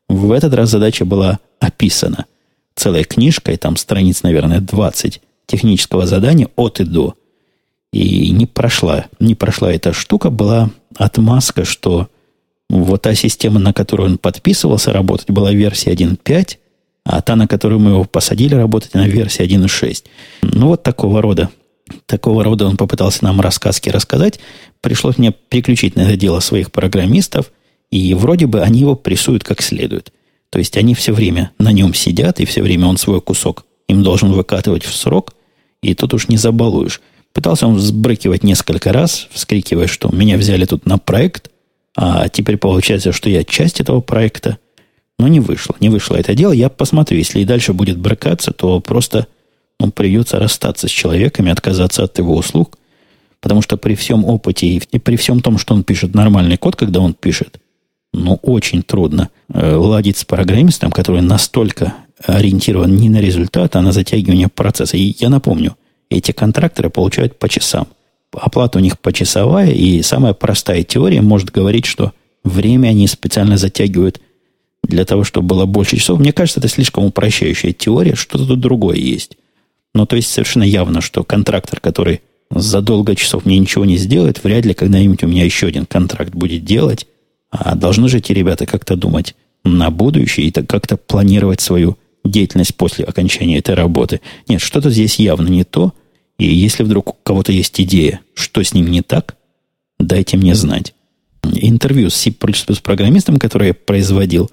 В 0.08 0.32
этот 0.32 0.52
раз 0.54 0.70
задача 0.70 1.04
была 1.04 1.38
описана. 1.60 2.26
Целая 2.74 3.04
книжка, 3.04 3.52
и 3.52 3.56
там 3.56 3.76
страниц, 3.76 4.22
наверное, 4.22 4.60
20 4.60 5.20
технического 5.46 6.06
задания 6.06 6.48
от 6.56 6.80
и 6.80 6.84
до. 6.84 7.14
И 7.92 8.30
не 8.30 8.46
прошла, 8.46 9.06
не 9.18 9.34
прошла 9.34 9.72
эта 9.72 9.92
штука, 9.92 10.30
была 10.30 10.70
отмазка, 10.96 11.64
что 11.64 12.08
вот 12.68 13.02
та 13.02 13.14
система, 13.14 13.58
на 13.58 13.72
которую 13.72 14.10
он 14.10 14.18
подписывался 14.18 14.92
работать, 14.92 15.30
была 15.30 15.52
версия 15.52 15.92
1.5, 15.92 16.58
а 17.04 17.20
та, 17.20 17.36
на 17.36 17.48
которую 17.48 17.80
мы 17.80 17.90
его 17.90 18.04
посадили 18.04 18.54
работать, 18.54 18.94
на 18.94 19.08
версии 19.08 19.44
1.6. 19.44 20.04
Ну, 20.42 20.68
вот 20.68 20.82
такого 20.82 21.20
рода. 21.22 21.50
Такого 22.06 22.44
рода 22.44 22.66
он 22.66 22.76
попытался 22.76 23.24
нам 23.24 23.40
рассказки 23.40 23.90
рассказать. 23.90 24.38
Пришлось 24.80 25.18
мне 25.18 25.32
переключить 25.32 25.96
на 25.96 26.02
это 26.02 26.16
дело 26.16 26.38
своих 26.40 26.70
программистов, 26.70 27.50
и 27.90 28.14
вроде 28.14 28.46
бы 28.46 28.62
они 28.62 28.80
его 28.80 28.94
прессуют 28.94 29.44
как 29.44 29.62
следует. 29.62 30.12
То 30.50 30.58
есть 30.58 30.76
они 30.76 30.94
все 30.94 31.12
время 31.12 31.52
на 31.58 31.72
нем 31.72 31.94
сидят, 31.94 32.40
и 32.40 32.44
все 32.44 32.62
время 32.62 32.86
он 32.86 32.96
свой 32.96 33.20
кусок 33.20 33.64
им 33.90 34.02
должен 34.02 34.32
выкатывать 34.32 34.84
в 34.84 34.94
срок, 34.94 35.34
и 35.82 35.94
тут 35.94 36.14
уж 36.14 36.28
не 36.28 36.36
забалуешь. 36.36 37.00
Пытался 37.32 37.66
он 37.66 37.74
взбрыкивать 37.74 38.42
несколько 38.42 38.92
раз, 38.92 39.28
вскрикивая, 39.30 39.86
что 39.86 40.08
меня 40.10 40.36
взяли 40.36 40.64
тут 40.64 40.86
на 40.86 40.98
проект, 40.98 41.50
а 41.96 42.28
теперь 42.28 42.56
получается, 42.56 43.12
что 43.12 43.28
я 43.28 43.44
часть 43.44 43.80
этого 43.80 44.00
проекта. 44.00 44.58
Но 45.18 45.28
не 45.28 45.40
вышло. 45.40 45.76
Не 45.80 45.90
вышло 45.90 46.16
это 46.16 46.34
дело. 46.34 46.52
Я 46.52 46.68
посмотрю, 46.70 47.18
если 47.18 47.40
и 47.40 47.44
дальше 47.44 47.72
будет 47.72 47.98
брыкаться, 47.98 48.52
то 48.52 48.80
просто 48.80 49.26
ну, 49.78 49.90
придется 49.90 50.38
расстаться 50.38 50.88
с 50.88 50.90
человеком 50.90 51.46
и 51.46 51.50
отказаться 51.50 52.04
от 52.04 52.18
его 52.18 52.34
услуг. 52.36 52.78
Потому 53.40 53.62
что 53.62 53.76
при 53.76 53.94
всем 53.94 54.24
опыте 54.24 54.66
и 54.66 54.98
при 54.98 55.16
всем 55.16 55.40
том, 55.40 55.58
что 55.58 55.74
он 55.74 55.84
пишет 55.84 56.14
нормальный 56.14 56.56
код, 56.56 56.76
когда 56.76 57.00
он 57.00 57.14
пишет, 57.14 57.58
ну, 58.12 58.38
очень 58.42 58.82
трудно 58.82 59.30
э, 59.52 59.74
ладить 59.74 60.18
с 60.18 60.24
программистом, 60.24 60.90
который 60.90 61.22
настолько 61.22 61.94
ориентирован 62.24 62.94
не 62.94 63.08
на 63.08 63.20
результат, 63.20 63.76
а 63.76 63.82
на 63.82 63.92
затягивание 63.92 64.48
процесса. 64.48 64.96
И 64.96 65.14
я 65.18 65.28
напомню, 65.28 65.76
эти 66.10 66.32
контракторы 66.32 66.90
получают 66.90 67.38
по 67.38 67.48
часам– 67.48 67.86
оплата 68.32 68.78
у 68.78 68.82
них 68.82 68.98
почасовая, 68.98 69.70
и 69.70 70.02
самая 70.02 70.32
простая 70.34 70.82
теория 70.82 71.22
может 71.22 71.50
говорить, 71.50 71.86
что 71.86 72.12
время 72.44 72.88
они 72.88 73.06
специально 73.06 73.56
затягивают 73.56 74.20
для 74.82 75.04
того, 75.04 75.24
чтобы 75.24 75.48
было 75.48 75.66
больше 75.66 75.96
часов. 75.96 76.20
Мне 76.20 76.32
кажется, 76.32 76.60
это 76.60 76.68
слишком 76.68 77.04
упрощающая 77.04 77.72
теория, 77.72 78.14
что-то 78.14 78.46
тут 78.46 78.60
другое 78.60 78.96
есть. 78.96 79.36
Но 79.94 80.06
то 80.06 80.16
есть 80.16 80.30
совершенно 80.30 80.62
явно, 80.62 81.00
что 81.00 81.24
контрактор, 81.24 81.80
который 81.80 82.22
за 82.50 82.80
долго 82.80 83.14
часов 83.14 83.44
мне 83.44 83.58
ничего 83.58 83.84
не 83.84 83.96
сделает, 83.96 84.42
вряд 84.42 84.64
ли 84.64 84.74
когда-нибудь 84.74 85.22
у 85.22 85.28
меня 85.28 85.44
еще 85.44 85.66
один 85.66 85.86
контракт 85.86 86.34
будет 86.34 86.64
делать. 86.64 87.06
А 87.50 87.74
должны 87.74 88.08
же 88.08 88.18
эти 88.18 88.32
ребята 88.32 88.66
как-то 88.66 88.96
думать 88.96 89.34
на 89.64 89.90
будущее 89.90 90.46
и 90.46 90.52
как-то 90.52 90.96
планировать 90.96 91.60
свою 91.60 91.98
деятельность 92.24 92.74
после 92.74 93.04
окончания 93.04 93.58
этой 93.58 93.74
работы. 93.74 94.20
Нет, 94.48 94.60
что-то 94.60 94.90
здесь 94.90 95.18
явно 95.18 95.48
не 95.48 95.64
то– 95.64 95.92
и 96.40 96.54
если 96.54 96.84
вдруг 96.84 97.10
у 97.10 97.16
кого-то 97.22 97.52
есть 97.52 97.78
идея, 97.82 98.20
что 98.32 98.62
с 98.62 98.72
ним 98.72 98.90
не 98.90 99.02
так, 99.02 99.36
дайте 99.98 100.38
мне 100.38 100.54
знать. 100.54 100.94
Интервью 101.44 102.08
с 102.08 102.14
C++ 102.14 102.32
программистом, 102.82 103.38
которое 103.38 103.68
я 103.68 103.74
производил, 103.74 104.50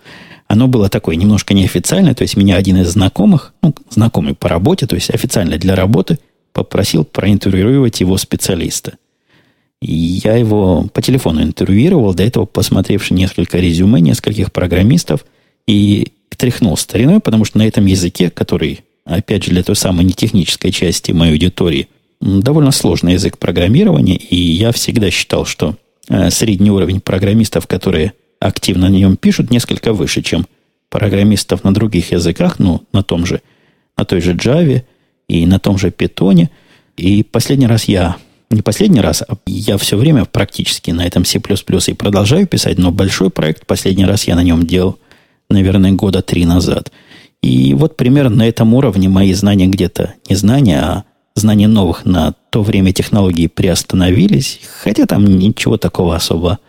оно 0.50 0.68
было 0.68 0.90
такое 0.90 1.16
немножко 1.16 1.54
неофициальное, 1.54 2.14
то 2.14 2.24
есть 2.24 2.36
меня 2.36 2.58
один 2.58 2.76
из 2.78 2.90
знакомых, 2.90 3.54
ну, 3.62 3.74
знакомый 3.90 4.36
по 4.36 4.50
работе, 4.50 4.86
то 4.86 4.96
есть 4.96 5.10
официально 5.10 5.58
для 5.58 5.76
работы, 5.76 6.20
попросил 6.52 7.06
проинтервьюировать 7.06 8.02
его 8.02 8.18
специалиста. 8.18 8.98
Я 9.82 10.36
его 10.36 10.88
по 10.94 11.02
телефону 11.02 11.44
интервьюировал, 11.44 12.14
до 12.14 12.24
этого 12.24 12.46
посмотревши 12.46 13.14
несколько 13.14 13.60
резюме 13.60 14.02
нескольких 14.02 14.52
программистов, 14.52 15.26
и 15.68 16.14
тряхнул 16.36 16.78
стариной, 16.78 17.20
потому 17.20 17.46
что 17.46 17.58
на 17.58 17.68
этом 17.68 17.86
языке, 17.86 18.30
который 18.30 18.82
опять 19.08 19.44
же, 19.44 19.52
для 19.52 19.64
той 19.64 19.76
самой 19.76 20.06
нетехнической 20.06 20.72
части 20.72 21.12
моей 21.12 21.34
аудитории, 21.34 21.88
довольно 22.20 22.72
сложный 22.72 23.14
язык 23.14 23.38
программирования, 23.38 24.18
и 24.18 24.36
я 24.36 24.72
всегда 24.72 25.10
считал, 25.10 25.46
что 25.46 25.76
э, 26.10 26.30
средний 26.30 26.72
уровень 26.72 27.00
программистов, 27.00 27.68
которые 27.68 28.14
активно 28.40 28.90
на 28.90 28.94
нем 28.94 29.18
пишут, 29.18 29.50
несколько 29.50 29.94
выше, 29.94 30.22
чем 30.22 30.46
программистов 30.90 31.64
на 31.64 31.74
других 31.74 32.12
языках, 32.12 32.60
ну, 32.60 32.84
на 32.92 33.04
том 33.04 33.26
же, 33.26 33.42
на 33.98 34.06
той 34.06 34.22
же 34.22 34.34
Java 34.34 34.84
и 35.28 35.46
на 35.46 35.60
том 35.60 35.78
же 35.78 35.90
Python. 35.90 36.50
И 36.98 37.24
последний 37.24 37.68
раз 37.68 37.86
я, 37.86 38.18
не 38.50 38.62
последний 38.62 39.02
раз, 39.02 39.24
а 39.28 39.36
я 39.46 39.78
все 39.78 39.98
время 39.98 40.26
практически 40.26 40.92
на 40.92 41.06
этом 41.06 41.26
C++ 41.26 41.40
и 41.40 41.94
продолжаю 41.94 42.48
писать, 42.48 42.78
но 42.78 42.92
большой 42.92 43.30
проект 43.30 43.66
последний 43.66 44.06
раз 44.06 44.26
я 44.26 44.36
на 44.36 44.44
нем 44.44 44.66
делал, 44.66 45.00
наверное, 45.50 45.92
года 45.92 46.22
три 46.22 46.46
назад– 46.46 46.92
и 47.42 47.74
вот 47.74 47.98
примерно 47.98 48.38
на 48.38 48.48
этом 48.48 48.74
уровне 48.74 49.10
мои 49.10 49.34
знания 49.34 49.68
где-то, 49.68 50.16
не 50.30 50.36
знания, 50.36 50.80
а 50.80 51.04
знания 51.36 51.68
новых 51.68 52.06
на 52.06 52.34
то 52.50 52.64
время 52.64 52.94
технологий 52.94 53.48
приостановились, 53.48 54.60
хотя 54.82 55.06
там 55.06 55.26
ничего 55.26 55.78
такого 55.78 56.16
особо 56.16 56.60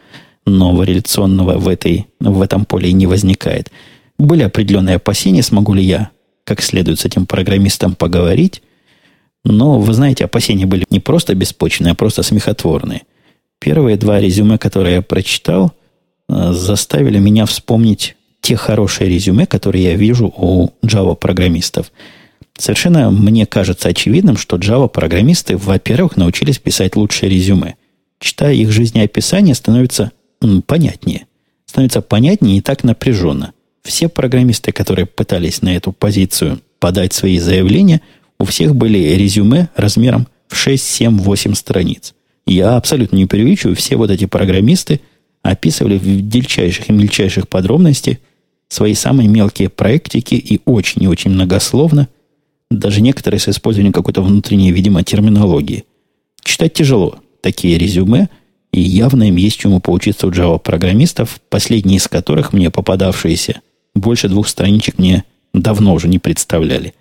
нового, 0.47 0.83
реляционного 0.83 1.59
в, 1.59 1.69
этой, 1.69 2.07
в 2.21 2.41
этом 2.43 2.65
поле 2.65 2.93
не 2.93 3.07
возникает. 3.07 3.71
Были 4.19 4.43
определенные 4.43 4.97
опасения, 4.97 5.43
смогу 5.43 5.75
ли 5.75 5.83
я 5.83 6.11
как 6.45 6.63
следует 6.63 7.01
с 7.01 7.05
этим 7.05 7.27
программистом 7.27 7.95
поговорить, 7.95 8.63
но, 9.53 9.79
вы 9.79 9.93
знаете, 9.93 10.25
опасения 10.25 10.67
были 10.67 10.85
не 10.91 11.01
просто 11.01 11.35
беспочвенные, 11.35 11.93
а 11.93 11.95
просто 11.95 12.23
смехотворные. 12.23 13.03
Первые 13.59 13.97
два 13.97 14.21
резюме, 14.21 14.59
которые 14.59 14.97
я 14.97 15.03
прочитал, 15.03 15.73
э, 16.29 16.53
заставили 16.53 17.19
меня 17.19 17.47
вспомнить 17.47 18.17
те 18.41 18.57
хорошие 18.57 19.11
резюме, 19.11 19.47
которые 19.47 19.85
я 19.85 19.95
вижу 19.95 20.33
у 20.37 20.71
Java-программистов. 20.83 21.91
Совершенно 22.57 23.11
мне 23.11 23.47
кажется 23.47 23.89
очевидным, 23.89 24.37
что 24.37 24.57
Java-программисты, 24.57 25.57
во-первых, 25.57 26.17
научились 26.17 26.59
писать 26.59 26.97
лучшие 26.97 27.31
резюме. 27.31 27.77
Читая 28.21 28.55
их 28.55 28.71
жизнеописание, 28.71 29.55
становится 29.55 30.13
понятнее. 30.67 31.27
Становится 31.67 32.01
понятнее 32.01 32.59
и 32.59 32.61
так 32.61 32.85
напряженно. 32.85 33.53
Все 33.83 34.09
программисты, 34.09 34.73
которые 34.73 35.07
пытались 35.07 35.63
на 35.63 35.75
эту 35.75 35.93
позицию 35.93 36.61
подать 36.81 37.13
свои 37.13 37.39
заявления, 37.39 38.01
у 38.39 38.45
всех 38.45 38.75
были 38.75 38.99
резюме 38.99 39.69
размером 39.77 40.27
в 40.49 40.57
6, 40.57 40.83
7, 40.83 41.19
8 41.19 41.55
страниц. 41.55 42.15
Я 42.47 42.77
абсолютно 42.77 43.17
не 43.17 43.27
преувеличиваю, 43.27 43.77
все 43.77 43.97
вот 43.97 44.11
эти 44.11 44.25
программисты 44.25 45.01
описывали 45.43 45.99
в 45.99 46.29
дельчайших 46.29 46.89
и 46.89 46.93
мельчайших 46.93 47.49
подробностях 47.49 48.17
свои 48.69 48.95
самые 48.95 49.29
мелкие 49.29 49.69
проектики 49.69 50.35
и 50.35 50.61
очень 50.65 51.03
и 51.03 51.07
очень 51.07 51.31
многословно, 51.31 52.09
даже 52.71 53.01
некоторые 53.01 53.41
с 53.41 53.49
использованием 53.49 53.93
какой-то 53.93 54.23
внутренней, 54.23 54.73
видимо, 54.73 55.03
терминологии. 55.03 55.85
Читать 56.43 56.75
тяжело 56.75 57.19
такие 57.41 57.79
резюме, 57.79 58.29
и 58.73 58.81
явно 58.81 59.29
им 59.29 59.37
есть 59.37 59.59
чему 59.59 59.81
поучиться 59.81 60.27
у 60.27 60.31
Java-программистов, 60.31 61.41
последние 61.49 61.97
из 61.97 62.09
которых 62.09 62.53
мне 62.53 62.71
попадавшиеся 62.71 63.63
больше 63.95 64.29
двух 64.29 64.49
страничек 64.49 64.99
мне 64.99 65.25
давно 65.53 65.95
уже 65.95 66.09
не 66.09 66.19
представляли. 66.19 66.95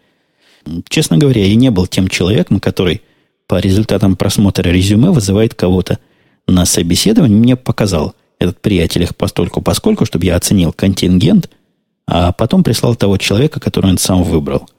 Честно 0.90 1.18
говоря, 1.18 1.46
я 1.46 1.56
не 1.56 1.72
был 1.72 1.88
тем 1.88 2.08
человеком, 2.08 2.60
который 2.60 3.02
по 3.48 3.60
результатам 3.60 4.16
просмотра 4.16 4.70
резюме 4.70 5.12
вызывает 5.12 5.54
кого-то 5.54 6.00
на 6.48 6.66
собеседование. 6.66 7.38
Мне 7.38 7.56
показал 7.56 8.16
этот 8.40 8.62
приятель 8.62 9.04
их 9.04 9.16
постольку 9.16 9.62
поскольку, 9.62 10.06
чтобы 10.06 10.26
я 10.26 10.36
оценил 10.36 10.74
контингент, 10.74 11.50
а 12.08 12.32
потом 12.32 12.64
прислал 12.64 12.96
того 12.96 13.18
человека, 13.18 13.60
который 13.60 13.92
он 13.92 13.98
сам 13.98 14.24
выбрал. 14.24 14.70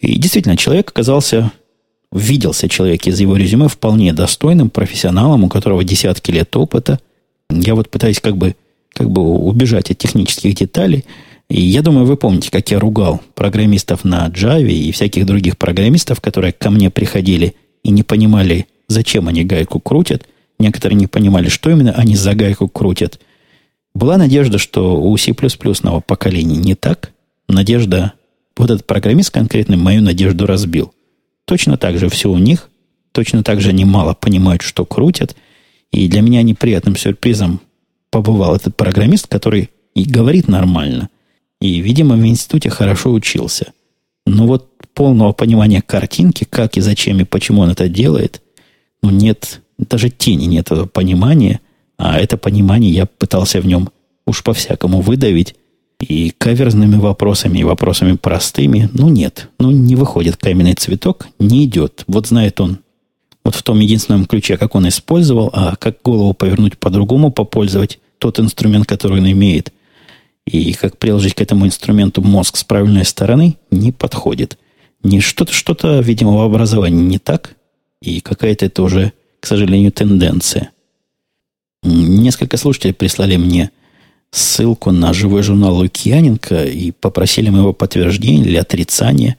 И 0.00 0.18
действительно, 0.18 0.56
человек 0.56 0.90
оказался, 0.90 1.52
виделся 2.12 2.68
человек 2.68 3.06
из 3.06 3.20
его 3.20 3.36
резюме 3.36 3.68
вполне 3.68 4.12
достойным 4.12 4.70
профессионалом, 4.70 5.44
у 5.44 5.48
которого 5.48 5.84
десятки 5.84 6.30
лет 6.30 6.54
опыта. 6.56 6.98
Я 7.50 7.74
вот 7.74 7.90
пытаюсь 7.90 8.20
как 8.20 8.36
бы, 8.36 8.56
как 8.92 9.10
бы 9.10 9.22
убежать 9.22 9.90
от 9.90 9.98
технических 9.98 10.54
деталей. 10.54 11.04
И 11.48 11.60
я 11.60 11.82
думаю, 11.82 12.06
вы 12.06 12.16
помните, 12.16 12.50
как 12.50 12.70
я 12.70 12.78
ругал 12.78 13.20
программистов 13.34 14.04
на 14.04 14.28
Java 14.28 14.68
и 14.68 14.92
всяких 14.92 15.26
других 15.26 15.58
программистов, 15.58 16.20
которые 16.20 16.52
ко 16.52 16.70
мне 16.70 16.90
приходили 16.90 17.54
и 17.82 17.90
не 17.90 18.02
понимали, 18.02 18.66
зачем 18.88 19.28
они 19.28 19.44
гайку 19.44 19.78
крутят. 19.78 20.26
Некоторые 20.58 20.96
не 20.96 21.06
понимали, 21.06 21.48
что 21.48 21.70
именно 21.70 21.92
они 21.92 22.16
за 22.16 22.34
гайку 22.34 22.68
крутят– 22.68 23.20
была 23.94 24.16
надежда, 24.16 24.58
что 24.58 25.00
у 25.00 25.16
C++ 25.16 25.32
нового 25.82 26.00
поколения 26.00 26.56
не 26.56 26.74
так. 26.74 27.12
Надежда, 27.48 28.14
вот 28.56 28.70
этот 28.70 28.86
программист 28.86 29.30
конкретно 29.30 29.76
мою 29.76 30.02
надежду 30.02 30.46
разбил. 30.46 30.92
Точно 31.44 31.76
так 31.76 31.98
же 31.98 32.08
все 32.08 32.30
у 32.30 32.38
них, 32.38 32.70
точно 33.12 33.44
так 33.44 33.60
же 33.60 33.68
они 33.68 33.84
мало 33.84 34.14
понимают, 34.14 34.62
что 34.62 34.84
крутят. 34.84 35.36
И 35.92 36.08
для 36.08 36.22
меня 36.22 36.42
неприятным 36.42 36.96
сюрпризом 36.96 37.60
побывал 38.10 38.56
этот 38.56 38.76
программист, 38.76 39.28
который 39.28 39.70
и 39.94 40.04
говорит 40.04 40.48
нормально. 40.48 41.08
И, 41.64 41.80
видимо, 41.80 42.16
в 42.16 42.26
институте 42.26 42.68
хорошо 42.68 43.10
учился. 43.10 43.72
Но 44.26 44.46
вот 44.46 44.68
полного 44.92 45.32
понимания 45.32 45.80
картинки, 45.80 46.44
как 46.44 46.76
и 46.76 46.82
зачем 46.82 47.20
и 47.20 47.24
почему 47.24 47.62
он 47.62 47.70
это 47.70 47.88
делает, 47.88 48.42
ну, 49.02 49.08
нет, 49.08 49.62
даже 49.78 50.10
тени 50.10 50.44
нет 50.44 50.66
этого 50.70 50.84
понимания. 50.84 51.60
А 51.96 52.20
это 52.20 52.36
понимание 52.36 52.92
я 52.92 53.06
пытался 53.06 53.62
в 53.62 53.66
нем 53.66 53.88
уж 54.26 54.42
по-всякому 54.42 55.00
выдавить. 55.00 55.54
И 56.00 56.34
каверзными 56.36 56.96
вопросами, 56.96 57.60
и 57.60 57.64
вопросами 57.64 58.16
простыми. 58.16 58.90
Ну, 58.92 59.08
нет. 59.08 59.48
Ну, 59.58 59.70
не 59.70 59.96
выходит 59.96 60.36
каменный 60.36 60.74
цветок, 60.74 61.28
не 61.38 61.64
идет. 61.64 62.04
Вот 62.06 62.26
знает 62.26 62.60
он 62.60 62.80
вот 63.42 63.54
в 63.54 63.62
том 63.62 63.80
единственном 63.80 64.26
ключе, 64.26 64.58
как 64.58 64.74
он 64.74 64.86
использовал, 64.86 65.48
а 65.54 65.76
как 65.76 66.02
голову 66.02 66.34
повернуть 66.34 66.76
по-другому, 66.76 67.30
попользовать 67.30 68.00
тот 68.18 68.38
инструмент, 68.38 68.86
который 68.86 69.20
он 69.20 69.30
имеет, 69.30 69.72
и 70.46 70.72
как 70.74 70.98
приложить 70.98 71.34
к 71.34 71.40
этому 71.40 71.66
инструменту 71.66 72.22
мозг 72.22 72.56
с 72.56 72.64
правильной 72.64 73.04
стороны, 73.04 73.56
не 73.70 73.92
подходит. 73.92 74.58
Не 75.02 75.20
что-то, 75.20 75.52
что-то, 75.52 76.00
видимо, 76.00 76.36
в 76.36 76.42
образовании 76.42 77.02
не 77.02 77.18
так, 77.18 77.56
и 78.00 78.20
какая-то 78.20 78.66
это 78.66 78.82
уже, 78.82 79.12
к 79.40 79.46
сожалению, 79.46 79.92
тенденция. 79.92 80.70
Несколько 81.82 82.56
слушателей 82.56 82.94
прислали 82.94 83.36
мне 83.36 83.70
ссылку 84.30 84.90
на 84.90 85.12
живой 85.12 85.42
журнал 85.42 85.76
Лукьяненко 85.76 86.64
и 86.64 86.90
попросили 86.90 87.50
моего 87.50 87.72
подтверждения 87.72 88.42
или 88.42 88.56
отрицания 88.56 89.36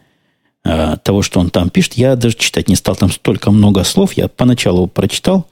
э, 0.64 0.96
того, 1.04 1.22
что 1.22 1.40
он 1.40 1.50
там 1.50 1.70
пишет. 1.70 1.96
Я 1.96 2.16
даже 2.16 2.38
читать 2.38 2.70
не 2.70 2.76
стал, 2.76 2.96
там 2.96 3.12
столько 3.12 3.52
много 3.52 3.84
слов. 3.84 4.14
Я 4.14 4.28
поначалу 4.28 4.88
прочитал 4.88 5.48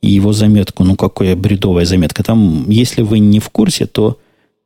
его 0.00 0.32
заметку, 0.32 0.84
ну 0.84 0.96
какая 0.96 1.36
бредовая 1.36 1.84
заметка. 1.84 2.24
Там, 2.24 2.68
если 2.70 3.02
вы 3.02 3.18
не 3.18 3.40
в 3.40 3.50
курсе, 3.50 3.86
то 3.86 4.18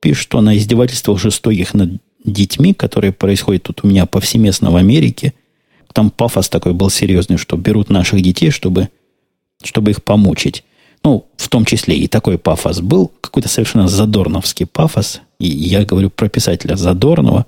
пишет, 0.03 0.25
что 0.25 0.41
на 0.41 0.59
издевательствах 0.59 1.19
жестоких 1.19 1.73
над 1.73 1.93
детьми, 2.25 2.75
которые 2.75 3.13
происходят 3.13 3.63
тут 3.63 3.81
у 3.83 3.87
меня 3.87 4.05
повсеместно 4.05 4.71
в 4.71 4.77
Америке. 4.77 5.33
Там 5.93 6.11
пафос 6.11 6.49
такой 6.49 6.73
был 6.75 6.91
серьезный, 6.91 7.37
что 7.37 7.57
берут 7.57 7.89
наших 7.89 8.21
детей, 8.21 8.51
чтобы, 8.51 8.89
чтобы 9.63 9.93
их 9.93 10.03
помучить. 10.03 10.65
Ну, 11.05 11.27
в 11.37 11.49
том 11.49 11.65
числе 11.65 11.97
и 11.97 12.09
такой 12.09 12.39
пафос 12.39 12.81
был, 12.81 13.11
какой-то 13.21 13.49
совершенно 13.49 13.89
задорновский 13.89 14.67
пафос. 14.67 15.21
И 15.39 15.47
я 15.47 15.85
говорю 15.85 16.11
про 16.11 16.29
писателя 16.29 16.77
Задорнова, 16.77 17.47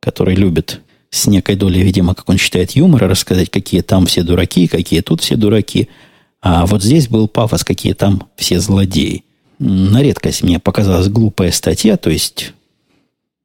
который 0.00 0.34
любит 0.34 0.80
с 1.10 1.26
некой 1.26 1.56
долей, 1.56 1.82
видимо, 1.82 2.14
как 2.14 2.28
он 2.28 2.38
считает, 2.38 2.72
юмора 2.72 3.08
рассказать, 3.08 3.50
какие 3.50 3.82
там 3.82 4.06
все 4.06 4.22
дураки, 4.22 4.66
какие 4.66 5.00
тут 5.00 5.20
все 5.20 5.36
дураки. 5.36 5.88
А 6.40 6.66
вот 6.66 6.82
здесь 6.82 7.08
был 7.08 7.28
пафос, 7.28 7.64
какие 7.64 7.92
там 7.92 8.28
все 8.36 8.58
злодеи. 8.58 9.23
На 9.58 10.02
редкость 10.02 10.42
мне 10.42 10.58
показалась 10.58 11.08
глупая 11.08 11.50
статья, 11.50 11.96
то 11.96 12.10
есть, 12.10 12.52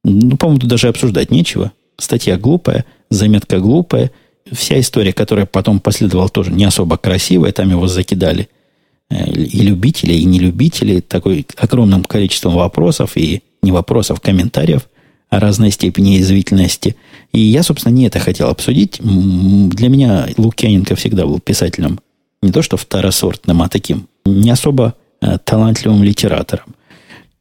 ну, 0.04 0.38
по-моему, 0.38 0.60
тут 0.62 0.70
даже 0.70 0.88
обсуждать 0.88 1.32
нечего. 1.32 1.72
Статья 1.98 2.38
глупая, 2.38 2.86
заметка 3.10 3.60
глупая. 3.60 4.12
Вся 4.52 4.80
история, 4.80 5.14
которая 5.14 5.46
потом 5.46 5.80
последовала, 5.80 6.30
тоже 6.30 6.52
не 6.52 6.64
особо 6.64 6.98
красивая. 6.98 7.52
Там 7.52 7.70
его 7.70 7.88
закидали– 7.88 8.50
Э, 9.10 9.32
и 9.32 9.62
любители, 9.62 10.14
и 10.14 10.24
нелюбители, 10.24 11.00
такой 11.00 11.46
огромным 11.58 12.04
количеством 12.04 12.56
вопросов 12.56 13.18
и 13.18 13.42
не 13.62 13.72
вопросов, 13.72 14.22
комментариев 14.22 14.88
о 15.30 15.40
разной 15.40 15.72
степени 15.72 16.12
язвительности. 16.12 16.96
И 17.32 17.40
я, 17.40 17.64
собственно, 17.64 17.94
не 17.94 18.06
это 18.06 18.20
хотел 18.20 18.50
обсудить. 18.50 19.00
Для 19.00 19.90
меня 19.90 20.28
Лукьяненко 20.38 20.96
всегда 20.96 21.26
был 21.26 21.40
писателем 21.40 22.00
не 22.42 22.52
то 22.52 22.62
что 22.62 22.78
второсортным, 22.78 23.62
а 23.62 23.70
таким 23.70 24.08
не 24.26 24.50
особо 24.50 24.96
талантливым 25.44 26.04
литератором. 26.04 26.76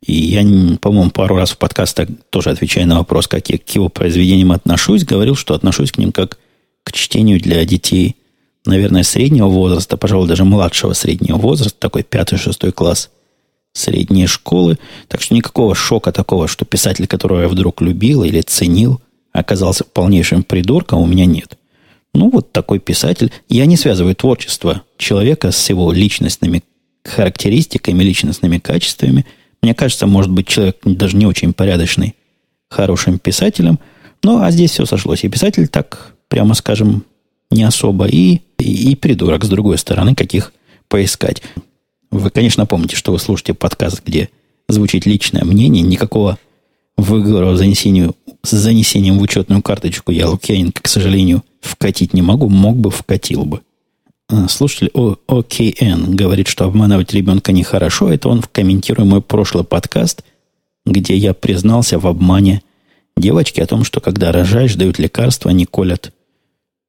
И 0.04 0.12
я, 0.12 0.42
по-моему, 0.78 1.10
пару 1.10 1.36
раз 1.36 1.50
в 1.50 1.58
подкастах 1.58 2.08
тоже 2.30 2.50
отвечая 2.50 2.86
на 2.86 2.98
вопрос, 2.98 3.26
как 3.26 3.50
я 3.50 3.58
к 3.58 3.68
его 3.70 3.88
произведениям 3.88 4.52
отношусь, 4.52 5.04
говорил, 5.04 5.34
что 5.34 5.54
отношусь 5.54 5.92
к 5.92 5.98
ним 5.98 6.12
как 6.12 6.38
к 6.84 6.92
чтению 6.92 7.40
для 7.40 7.64
детей– 7.64 8.16
наверное, 8.68 9.02
среднего 9.02 9.48
возраста, 9.48 9.96
пожалуй, 9.96 10.28
даже 10.28 10.44
младшего 10.44 10.92
среднего 10.92 11.38
возраста, 11.38 11.78
такой 11.78 12.02
пятый-шестой 12.04 12.70
класс 12.70 13.10
средней 13.72 14.26
школы. 14.26 14.78
Так 15.08 15.20
что 15.22 15.34
никакого 15.34 15.74
шока 15.74 16.12
такого, 16.12 16.46
что 16.46 16.64
писатель, 16.64 17.06
которого 17.06 17.42
я 17.42 17.48
вдруг 17.48 17.80
любил 17.80 18.22
или 18.22 18.40
ценил, 18.40 19.00
оказался 19.32 19.84
полнейшим 19.84 20.42
придурком, 20.42 21.00
у 21.00 21.06
меня 21.06 21.26
нет. 21.26 21.58
Ну, 22.14 22.30
вот 22.30 22.52
такой 22.52 22.78
писатель. 22.78 23.32
Я 23.48 23.66
не 23.66 23.76
связываю 23.76 24.14
творчество 24.14 24.82
человека 24.96 25.52
с 25.52 25.68
его 25.68 25.92
личностными 25.92 26.62
характеристиками, 27.04 28.02
личностными 28.02 28.58
качествами. 28.58 29.26
Мне 29.62 29.74
кажется, 29.74 30.06
может 30.06 30.30
быть, 30.30 30.46
человек 30.46 30.78
даже 30.84 31.16
не 31.16 31.26
очень 31.26 31.52
порядочный, 31.52 32.14
хорошим 32.68 33.18
писателем. 33.18 33.78
Ну, 34.22 34.42
а 34.42 34.50
здесь 34.50 34.72
все 34.72 34.86
сошлось. 34.86 35.24
И 35.24 35.28
писатель 35.28 35.68
так, 35.68 36.14
прямо 36.28 36.54
скажем, 36.54 37.04
не 37.50 37.62
особо, 37.62 38.06
и, 38.06 38.40
и, 38.58 38.90
и 38.90 38.94
придурок, 38.96 39.44
с 39.44 39.48
другой 39.48 39.78
стороны, 39.78 40.14
каких 40.14 40.52
поискать. 40.88 41.42
Вы, 42.10 42.30
конечно, 42.30 42.66
помните, 42.66 42.96
что 42.96 43.12
вы 43.12 43.18
слушаете 43.18 43.54
подкаст, 43.54 44.02
где 44.04 44.28
звучит 44.68 45.06
личное 45.06 45.44
мнение, 45.44 45.82
никакого 45.82 46.38
выговора 46.96 47.56
занесению, 47.56 48.16
с 48.42 48.50
занесением 48.50 49.18
в 49.18 49.22
учетную 49.22 49.62
карточку 49.62 50.12
я 50.12 50.28
Лукьяненко, 50.28 50.82
к 50.82 50.88
сожалению, 50.88 51.44
вкатить 51.60 52.12
не 52.12 52.22
могу, 52.22 52.48
мог 52.48 52.76
бы, 52.76 52.90
вкатил 52.90 53.44
бы. 53.44 53.60
А, 54.30 54.46
слушатель 54.48 54.90
ОКН 54.92 56.14
говорит, 56.14 56.48
что 56.48 56.64
обманывать 56.66 57.14
ребенка 57.14 57.52
нехорошо. 57.52 58.12
Это 58.12 58.28
он 58.28 58.42
комментируя 58.42 59.06
мой 59.06 59.22
прошлый 59.22 59.64
подкаст, 59.64 60.22
где 60.84 61.16
я 61.16 61.32
признался 61.32 61.98
в 61.98 62.06
обмане 62.06 62.62
девочки 63.16 63.60
о 63.60 63.66
том, 63.66 63.84
что 63.84 64.00
когда 64.00 64.30
рожаешь, 64.30 64.74
дают 64.74 64.98
лекарства, 64.98 65.50
они 65.50 65.64
колят 65.64 66.12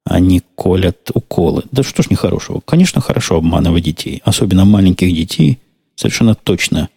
они 0.04 0.42
колят 0.54 1.10
уколы. 1.14 1.62
Да 1.70 1.82
что 1.82 2.02
ж 2.02 2.10
нехорошего? 2.10 2.60
Конечно, 2.64 3.00
хорошо 3.00 3.36
обманывать 3.36 3.84
детей. 3.84 4.22
Особенно 4.24 4.64
маленьких 4.64 5.14
детей. 5.14 5.60
Совершенно 5.94 6.34
точно. 6.34 6.88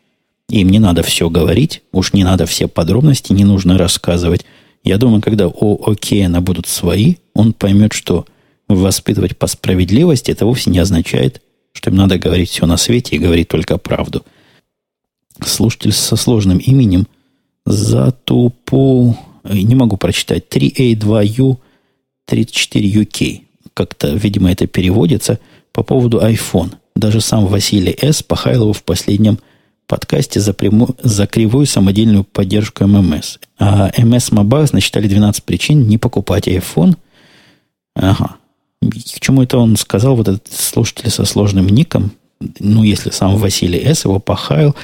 Им 0.50 0.70
не 0.70 0.80
надо 0.80 1.04
все 1.04 1.30
говорить. 1.30 1.84
Уж 1.92 2.14
не 2.14 2.24
надо 2.24 2.46
все 2.46 2.68
подробности, 2.68 3.34
не 3.34 3.44
нужно 3.44 3.78
рассказывать. 3.78 4.46
Я 4.84 4.98
думаю, 4.98 5.22
когда 5.22 5.48
у 5.48 5.90
Океана 5.90 6.42
будут 6.42 6.66
свои, 6.66 7.16
он 7.34 7.54
поймет, 7.54 7.94
что 7.94 8.26
воспитывать 8.68 9.38
по 9.38 9.48
справедливости 9.48 10.32
это 10.32 10.46
вовсе 10.46 10.70
не 10.70 10.80
означает, 10.80 11.42
что 11.74 11.90
им 11.90 11.96
надо 11.96 12.18
говорить 12.18 12.50
все 12.50 12.66
на 12.66 12.78
свете 12.78 13.16
и 13.16 13.20
говорить 13.20 13.48
только 13.48 13.78
правду. 13.78 14.26
Слушатель 15.44 15.92
со 15.92 16.16
сложным 16.16 16.58
именем 16.58 17.08
Затупу... 17.66 19.18
Не 19.44 19.76
могу 19.76 19.98
прочитать. 19.98 20.46
3A2U 20.50 21.58
34 22.28 22.90
UK. 22.90 23.42
Как-то, 23.74 24.14
видимо, 24.14 24.52
это 24.52 24.68
переводится 24.68 25.40
по 25.74 25.84
поводу 25.84 26.20
iPhone. 26.20 26.76
Даже 26.96 27.20
сам 27.20 27.48
Василий 27.48 27.98
С. 28.02 28.24
Пахайлову 28.24 28.72
в 28.72 28.84
последнем 28.84 29.40
подкасте 29.88 30.40
за, 30.40 30.54
прямую, 30.54 30.96
за 31.02 31.28
кривую 31.28 31.66
самодельную 31.66 32.24
поддержку 32.24 32.88
ММС. 32.88 33.40
А 33.60 33.92
МС 33.98 34.32
Mobile 34.32 34.70
насчитали 34.72 35.08
12 35.08 35.44
причин 35.44 35.88
не 35.88 35.98
покупать 35.98 36.48
iPhone. 36.48 36.96
Ага. 37.96 38.38
К 38.90 39.20
чему 39.20 39.44
это 39.44 39.58
он 39.58 39.78
сказал, 39.78 40.16
вот 40.16 40.28
этот 40.28 40.52
слушатель 40.52 41.10
со 41.10 41.26
сложным 41.26 41.68
ником? 41.68 42.12
Ну, 42.60 42.84
если 42.84 43.10
сам 43.10 43.38
Василий 43.38 43.80
С. 43.86 44.06
его 44.06 44.20
похаял. 44.20 44.76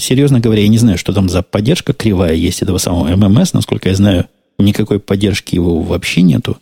Серьезно 0.00 0.40
говоря, 0.40 0.62
я 0.62 0.68
не 0.68 0.78
знаю, 0.78 0.98
что 0.98 1.12
там 1.12 1.28
за 1.28 1.42
поддержка 1.42 1.92
кривая 1.92 2.34
есть 2.34 2.62
этого 2.62 2.78
самого 2.78 3.14
ММС. 3.14 3.52
Насколько 3.52 3.90
я 3.90 3.94
знаю, 3.94 4.26
никакой 4.58 4.98
поддержки 4.98 5.54
его 5.54 5.82
вообще 5.82 6.22
нету. 6.22 6.58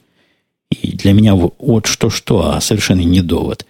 И 0.70 0.92
для 0.97 1.12
меня 1.12 1.35
вот 1.35 1.87
что-что, 1.87 2.55
а 2.55 2.61
совершенно 2.61 3.01
не 3.01 3.20
довод. 3.20 3.64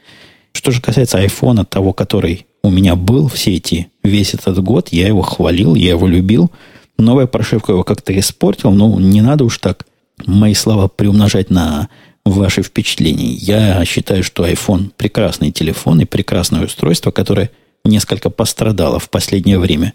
Что 0.52 0.70
же 0.70 0.80
касается 0.80 1.18
айфона, 1.18 1.64
того, 1.64 1.92
который 1.92 2.46
у 2.62 2.70
меня 2.70 2.96
был 2.96 3.28
все 3.28 3.54
эти, 3.54 3.88
весь 4.02 4.34
этот 4.34 4.58
год, 4.62 4.88
я 4.90 5.06
его 5.06 5.22
хвалил, 5.22 5.74
я 5.74 5.90
его 5.90 6.06
любил. 6.06 6.50
Новая 6.96 7.26
прошивка 7.26 7.72
его 7.72 7.84
как-то 7.84 8.18
испортил, 8.18 8.70
но 8.70 8.98
не 8.98 9.20
надо 9.20 9.44
уж 9.44 9.58
так 9.58 9.86
мои 10.26 10.54
слова 10.54 10.88
приумножать 10.88 11.50
на 11.50 11.88
ваши 12.24 12.62
впечатления. 12.62 13.32
Я 13.32 13.84
считаю, 13.84 14.22
что 14.22 14.46
iPhone 14.46 14.90
прекрасный 14.96 15.52
телефон 15.52 16.00
и 16.00 16.04
прекрасное 16.04 16.64
устройство, 16.64 17.10
которое 17.10 17.50
несколько 17.84 18.30
пострадало 18.30 18.98
в 18.98 19.10
последнее 19.10 19.58
время 19.58 19.92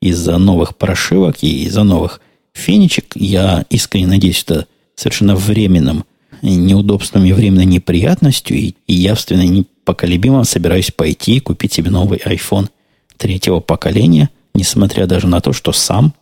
из-за 0.00 0.38
новых 0.38 0.76
прошивок 0.76 1.42
и 1.42 1.64
из-за 1.64 1.82
новых 1.82 2.20
фенечек. 2.52 3.12
Я 3.14 3.64
искренне 3.70 4.06
надеюсь, 4.06 4.36
что 4.36 4.66
совершенно 4.94 5.34
временным 5.34 6.04
неудобствами, 6.42 7.32
временной 7.32 7.66
неприятностью 7.66 8.56
и, 8.56 8.74
и 8.86 8.94
явственно 8.94 9.42
непоколебимо 9.42 10.44
собираюсь 10.44 10.90
пойти 10.90 11.36
и 11.36 11.40
купить 11.40 11.72
себе 11.72 11.90
новый 11.90 12.18
iPhone 12.18 12.68
третьего 13.16 13.60
поколения, 13.60 14.30
несмотря 14.54 15.06
даже 15.06 15.26
на 15.26 15.40
то, 15.40 15.52
что 15.52 15.72
сам 15.72 16.14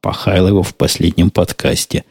похаял 0.00 0.48
его 0.48 0.62
в 0.62 0.74
последнем 0.74 1.30
подкасте. 1.30 2.04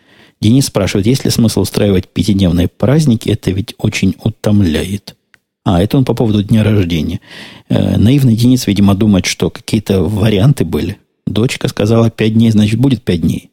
Денис 0.48 0.66
спрашивает, 0.66 1.08
есть 1.08 1.26
ли 1.26 1.32
смысл 1.32 1.62
устраивать 1.62 2.08
пятидневные 2.08 2.68
праздники? 2.68 3.30
Это 3.30 3.52
ведь 3.52 3.76
очень 3.78 4.16
утомляет. 4.24 5.16
А, 5.64 5.82
это 5.82 5.98
он 5.98 6.06
по 6.06 6.14
поводу 6.14 6.44
дня 6.44 6.64
рождения. 6.64 7.20
Э, 7.70 7.98
наивный 7.98 8.36
Денис, 8.36 8.68
видимо, 8.68 8.96
думает, 8.96 9.26
что 9.26 9.50
какие-то 9.50 10.02
варианты 10.04 10.64
были. 10.64 10.98
Дочка 11.26 11.68
сказала 11.68 12.10
пять 12.10 12.34
дней, 12.34 12.52
значит, 12.52 12.80
будет 12.80 13.04
пять 13.04 13.22
дней. 13.22 13.52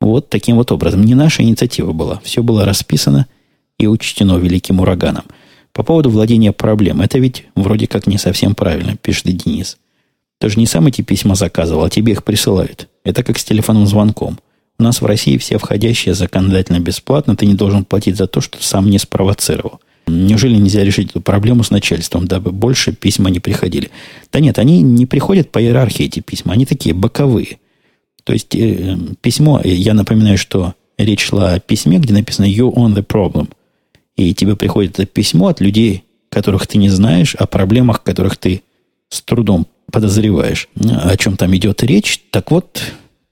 Вот 0.00 0.28
таким 0.30 0.56
вот 0.56 0.70
образом. 0.70 1.02
Не 1.02 1.14
наша 1.14 1.42
инициатива 1.42 1.92
была. 1.92 2.20
Все 2.22 2.42
было 2.42 2.64
расписано– 2.64 3.26
и 3.78 3.86
учтено 3.86 4.36
великим 4.36 4.80
ураганом. 4.80 5.24
По 5.72 5.82
поводу 5.82 6.10
владения 6.10 6.52
проблем. 6.52 7.00
Это 7.00 7.18
ведь 7.18 7.44
вроде 7.54 7.86
как 7.86 8.06
не 8.06 8.18
совсем 8.18 8.54
правильно, 8.54 8.96
пишет 8.96 9.26
Денис. 9.26 9.78
Ты 10.40 10.48
же 10.48 10.58
не 10.58 10.66
сам 10.66 10.86
эти 10.86 11.02
письма 11.02 11.34
заказывал, 11.34 11.84
а 11.84 11.90
тебе 11.90 12.12
их 12.12 12.24
присылают. 12.24 12.88
Это 13.04 13.22
как 13.22 13.38
с 13.38 13.44
телефонным 13.44 13.86
звонком. 13.86 14.38
У 14.78 14.82
нас 14.82 15.00
в 15.00 15.06
России 15.06 15.38
все 15.38 15.58
входящие 15.58 16.14
законодательно 16.14 16.78
бесплатно, 16.78 17.36
ты 17.36 17.46
не 17.46 17.54
должен 17.54 17.84
платить 17.84 18.16
за 18.16 18.26
то, 18.26 18.40
что 18.40 18.62
сам 18.62 18.88
не 18.90 18.98
спровоцировал. 18.98 19.80
Неужели 20.06 20.56
нельзя 20.56 20.84
решить 20.84 21.10
эту 21.10 21.20
проблему 21.20 21.64
с 21.64 21.70
начальством, 21.70 22.26
дабы 22.26 22.52
больше 22.52 22.92
письма 22.92 23.30
не 23.30 23.40
приходили? 23.40 23.90
Да 24.32 24.40
нет, 24.40 24.58
они 24.58 24.80
не 24.80 25.04
приходят 25.04 25.50
по 25.50 25.60
иерархии, 25.60 26.06
эти 26.06 26.20
письма. 26.20 26.54
Они 26.54 26.64
такие 26.64 26.94
боковые. 26.94 27.58
То 28.24 28.32
есть 28.32 28.54
э, 28.54 28.96
письмо, 29.20 29.60
я 29.64 29.94
напоминаю, 29.94 30.38
что 30.38 30.74
речь 30.96 31.26
шла 31.26 31.54
о 31.54 31.60
письме, 31.60 31.98
где 31.98 32.14
написано 32.14 32.46
«You 32.46 32.72
on 32.72 32.94
the 32.94 33.04
problem» 33.04 33.48
и 34.18 34.34
тебе 34.34 34.56
приходит 34.56 34.98
это 34.98 35.06
письмо 35.06 35.48
от 35.48 35.60
людей, 35.60 36.04
которых 36.28 36.66
ты 36.66 36.76
не 36.76 36.88
знаешь, 36.88 37.34
о 37.36 37.46
проблемах, 37.46 38.02
которых 38.02 38.36
ты 38.36 38.62
с 39.08 39.22
трудом 39.22 39.66
подозреваешь, 39.90 40.68
о 40.76 41.16
чем 41.16 41.36
там 41.36 41.54
идет 41.56 41.82
речь, 41.82 42.20
так 42.30 42.50
вот, 42.50 42.82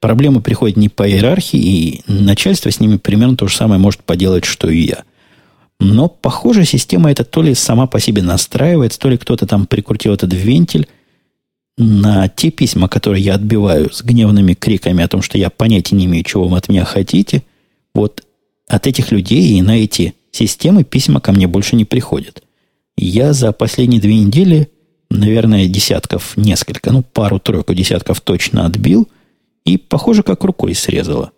проблемы 0.01 0.41
приходят 0.41 0.77
не 0.77 0.89
по 0.89 1.09
иерархии, 1.09 1.59
и 1.59 2.03
начальство 2.07 2.71
с 2.71 2.81
ними 2.81 2.97
примерно 2.97 3.37
то 3.37 3.49
же 3.49 3.57
самое 3.57 3.81
может 3.81 4.03
поделать, 4.03 4.45
что 4.45 4.69
и 4.69 4.81
я. 4.81 5.05
Но, 5.79 6.09
похоже, 6.09 6.65
система 6.65 7.11
эта 7.11 7.25
то 7.25 7.43
ли 7.43 7.55
сама 7.55 7.87
по 7.87 8.01
себе 8.01 8.23
настраивается, 8.23 8.99
то 8.99 9.09
ли 9.09 9.19
кто-то 9.19 9.47
там 9.47 9.67
прикрутил 9.67 10.15
этот 10.15 10.33
вентиль 10.33 10.89
на 11.77 12.29
те 12.29 12.51
письма, 12.51 12.89
которые 12.89 13.23
я 13.23 13.35
отбиваю 13.35 13.93
с 13.93 14.03
гневными 14.03 14.55
криками 14.55 15.05
о 15.05 15.09
том, 15.09 15.21
что 15.21 15.37
я 15.37 15.51
понятия 15.51 15.95
не 15.95 16.07
имею, 16.07 16.25
чего 16.25 16.49
вы 16.49 16.57
от 16.57 16.69
меня 16.69 16.85
хотите. 16.85 17.43
Вот 17.95 18.25
от 18.69 18.87
этих 18.87 19.13
людей 19.13 19.59
и 19.59 19.63
на 19.63 19.79
эти 19.79 20.15
системы 20.31 20.85
письма 20.85 21.21
ко 21.21 21.33
мне 21.33 21.47
больше 21.47 21.77
не 21.77 21.85
приходят. 21.85 22.43
Я 22.97 23.35
за 23.35 23.53
последние 23.53 24.01
две 24.01 24.17
недели, 24.17 24.71
наверное, 25.11 25.69
десятков 25.69 26.37
несколько, 26.37 26.91
ну, 26.93 27.03
пару-тройку 27.03 27.75
десятков 27.75 28.23
точно 28.23 28.65
отбил, 28.65 29.09
и, 29.67 29.77
похоже, 29.77 30.23
как 30.23 30.43
рукой 30.45 30.75
срезало. 30.75 31.33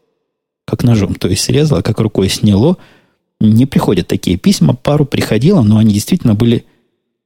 Как 0.67 0.85
ножом, 0.85 1.15
то 1.15 1.29
есть 1.29 1.43
срезало, 1.43 1.81
как 1.81 1.99
рукой 1.99 2.29
сняло. 2.29 2.77
Не 3.41 3.67
приходят 3.67 4.07
такие 4.07 4.37
письма, 4.37 4.75
пару 4.75 5.07
приходило, 5.07 5.63
но 5.63 5.79
они 5.79 5.95
действительно 5.95 6.35
были 6.35 6.67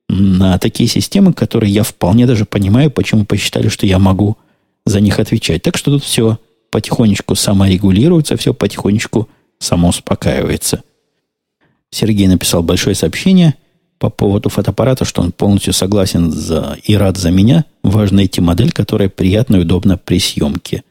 на 0.08 0.58
такие 0.58 0.88
системы, 0.88 1.32
которые 1.32 1.72
я 1.72 1.82
вполне 1.82 2.26
даже 2.26 2.44
понимаю, 2.44 2.90
почему 2.90 3.24
посчитали, 3.24 3.68
что 3.68 3.84
я 3.84 3.98
могу 3.98 4.36
за 4.86 5.00
них 5.00 5.18
отвечать. 5.18 5.62
Так 5.62 5.76
что 5.76 5.90
тут 5.90 6.04
все 6.04 6.38
потихонечку 6.70 7.34
саморегулируется, 7.34 8.36
все 8.36 8.54
потихонечку 8.54 9.28
самоуспокаивается. 9.58 10.82
Сергей 11.90 12.28
написал 12.28 12.62
большое 12.62 12.94
сообщение 12.94 13.54
по 13.98 14.08
поводу 14.08 14.48
фотоаппарата, 14.48 15.04
что 15.04 15.22
он 15.22 15.32
полностью 15.32 15.72
согласен 15.72 16.30
за, 16.30 16.76
и 16.84 16.96
рад 16.96 17.16
за 17.16 17.30
меня. 17.30 17.64
Важно 17.82 18.18
найти 18.18 18.40
модель, 18.40 18.72
которая 18.72 19.08
приятна 19.08 19.56
и 19.56 19.60
удобна 19.60 19.96
при 19.96 20.18
съемке. 20.18 20.82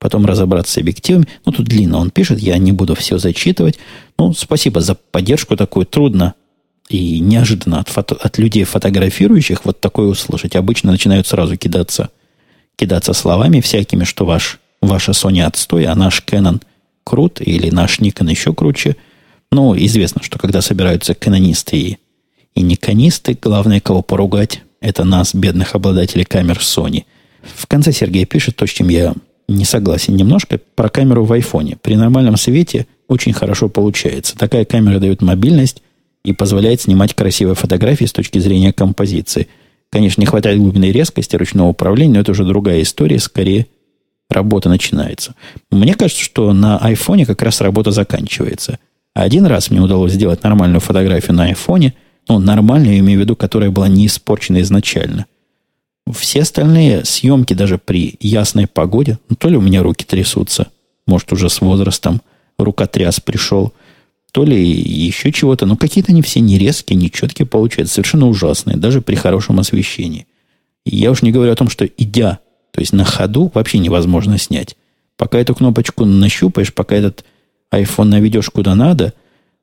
Потом 0.00 0.26
разобраться 0.26 0.72
с 0.72 0.78
объективами. 0.78 1.28
Ну, 1.46 1.52
тут 1.52 1.66
длинно 1.66 1.98
он 1.98 2.10
пишет, 2.10 2.40
я 2.40 2.58
не 2.58 2.72
буду 2.72 2.96
все 2.96 3.18
зачитывать. 3.18 3.78
Ну, 4.18 4.32
спасибо 4.32 4.80
за 4.80 4.96
поддержку 4.96 5.56
такую. 5.56 5.86
Трудно 5.86 6.34
и 6.88 7.20
неожиданно 7.20 7.78
от, 7.78 7.88
фото, 7.88 8.16
от 8.16 8.38
людей, 8.38 8.64
фотографирующих, 8.64 9.64
вот 9.64 9.78
такое 9.78 10.08
услышать. 10.08 10.56
Обычно 10.56 10.90
начинают 10.90 11.28
сразу 11.28 11.56
кидаться, 11.56 12.10
кидаться 12.74 13.12
словами 13.12 13.60
всякими, 13.60 14.02
что 14.02 14.24
ваш, 14.26 14.58
ваша 14.82 15.12
Sony 15.12 15.42
отстой, 15.42 15.84
а 15.84 15.94
наш 15.94 16.24
Canon 16.26 16.60
крут, 17.04 17.40
или 17.40 17.70
наш 17.70 18.00
Nikon 18.00 18.28
еще 18.28 18.52
круче– 18.52 18.96
ну, 19.52 19.76
известно, 19.76 20.22
что 20.22 20.38
когда 20.38 20.60
собираются 20.60 21.14
канонисты 21.14 21.76
и, 21.76 21.98
и 22.54 22.62
никонисты, 22.62 23.36
главное, 23.40 23.80
кого 23.80 24.02
поругать, 24.02 24.62
это 24.80 25.04
нас, 25.04 25.34
бедных 25.34 25.74
обладателей 25.74 26.24
камер 26.24 26.58
Sony. 26.58 27.04
В 27.42 27.66
конце 27.66 27.92
Сергей 27.92 28.26
пишет 28.26 28.56
то, 28.56 28.66
с 28.66 28.70
чем 28.70 28.88
я 28.88 29.14
не 29.50 29.64
согласен 29.64 30.16
немножко, 30.16 30.60
про 30.74 30.88
камеру 30.88 31.24
в 31.24 31.32
айфоне. 31.32 31.76
При 31.82 31.96
нормальном 31.96 32.36
свете 32.36 32.86
очень 33.08 33.32
хорошо 33.32 33.68
получается. 33.68 34.36
Такая 34.36 34.64
камера 34.64 34.98
дает 34.98 35.22
мобильность 35.22 35.82
и 36.24 36.32
позволяет 36.32 36.80
снимать 36.80 37.14
красивые 37.14 37.54
фотографии 37.54 38.04
с 38.04 38.12
точки 38.12 38.38
зрения 38.38 38.72
композиции. 38.72 39.48
Конечно, 39.90 40.20
не 40.20 40.26
хватает 40.26 40.58
глубины 40.58 40.92
резкости 40.92 41.36
ручного 41.36 41.68
управления, 41.68 42.14
но 42.14 42.20
это 42.20 42.32
уже 42.32 42.44
другая 42.44 42.82
история, 42.82 43.18
скорее 43.18 43.66
работа 44.28 44.68
начинается. 44.68 45.34
Мне 45.70 45.94
кажется, 45.94 46.22
что 46.22 46.52
на 46.52 46.78
айфоне 46.78 47.26
как 47.26 47.42
раз 47.42 47.60
работа 47.60 47.90
заканчивается– 47.90 48.78
один 49.14 49.46
раз 49.46 49.70
мне 49.70 49.80
удалось 49.80 50.12
сделать 50.12 50.42
нормальную 50.42 50.80
фотографию 50.80 51.34
на 51.34 51.44
айфоне, 51.44 51.94
ну, 52.28 52.38
нормальную, 52.38 52.94
я 52.94 53.00
имею 53.00 53.18
в 53.18 53.22
виду, 53.22 53.34
которая 53.34 53.70
была 53.70 53.88
не 53.88 54.06
испорчена 54.06 54.60
изначально. 54.60 55.26
Все 56.12 56.42
остальные 56.42 57.04
съемки 57.04 57.54
даже 57.54 57.78
при 57.78 58.16
ясной 58.20 58.66
погоде, 58.66 59.18
ну, 59.28 59.36
то 59.36 59.48
ли 59.48 59.56
у 59.56 59.60
меня 59.60 59.82
руки 59.82 60.04
трясутся, 60.04 60.68
может, 61.06 61.32
уже 61.32 61.48
с 61.48 61.60
возрастом 61.60 62.22
рукотряс 62.58 63.20
пришел, 63.20 63.72
то 64.32 64.44
ли 64.44 64.64
еще 64.64 65.32
чего-то, 65.32 65.66
но 65.66 65.76
какие-то 65.76 66.12
они 66.12 66.22
все 66.22 66.40
не 66.40 66.58
резкие, 66.58 66.96
не 66.96 67.10
четкие 67.10 67.46
получаются, 67.46 67.94
совершенно 67.94 68.28
ужасные, 68.28 68.76
даже 68.76 69.00
при 69.00 69.14
хорошем 69.14 69.58
освещении. 69.58 70.26
Я 70.84 71.10
уж 71.10 71.22
не 71.22 71.32
говорю 71.32 71.52
о 71.52 71.56
том, 71.56 71.68
что 71.68 71.84
идя, 71.84 72.38
то 72.72 72.80
есть 72.80 72.92
на 72.92 73.04
ходу, 73.04 73.50
вообще 73.54 73.78
невозможно 73.78 74.38
снять. 74.38 74.76
Пока 75.16 75.38
эту 75.38 75.54
кнопочку 75.54 76.04
нащупаешь, 76.04 76.72
пока 76.72 76.96
этот 76.96 77.24
iPhone 77.72 78.04
наведешь 78.04 78.50
куда 78.50 78.74
надо, 78.74 79.14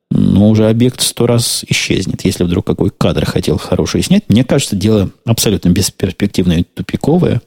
но 0.10 0.49
уже 0.49 0.70
объект 0.70 1.01
сто 1.01 1.28
раз 1.28 1.66
исчезнет, 1.68 2.24
если 2.24 2.43
вдруг 2.43 2.66
какой 2.66 2.91
кадр 2.91 3.26
хотел 3.26 3.58
хороший 3.58 4.03
снять. 4.03 4.24
Мне 4.30 4.43
кажется, 4.43 4.76
дело 4.76 5.10
абсолютно 5.26 5.70
бесперспективное 5.70 6.60
и 6.60 6.64
тупиковое. 6.64 7.41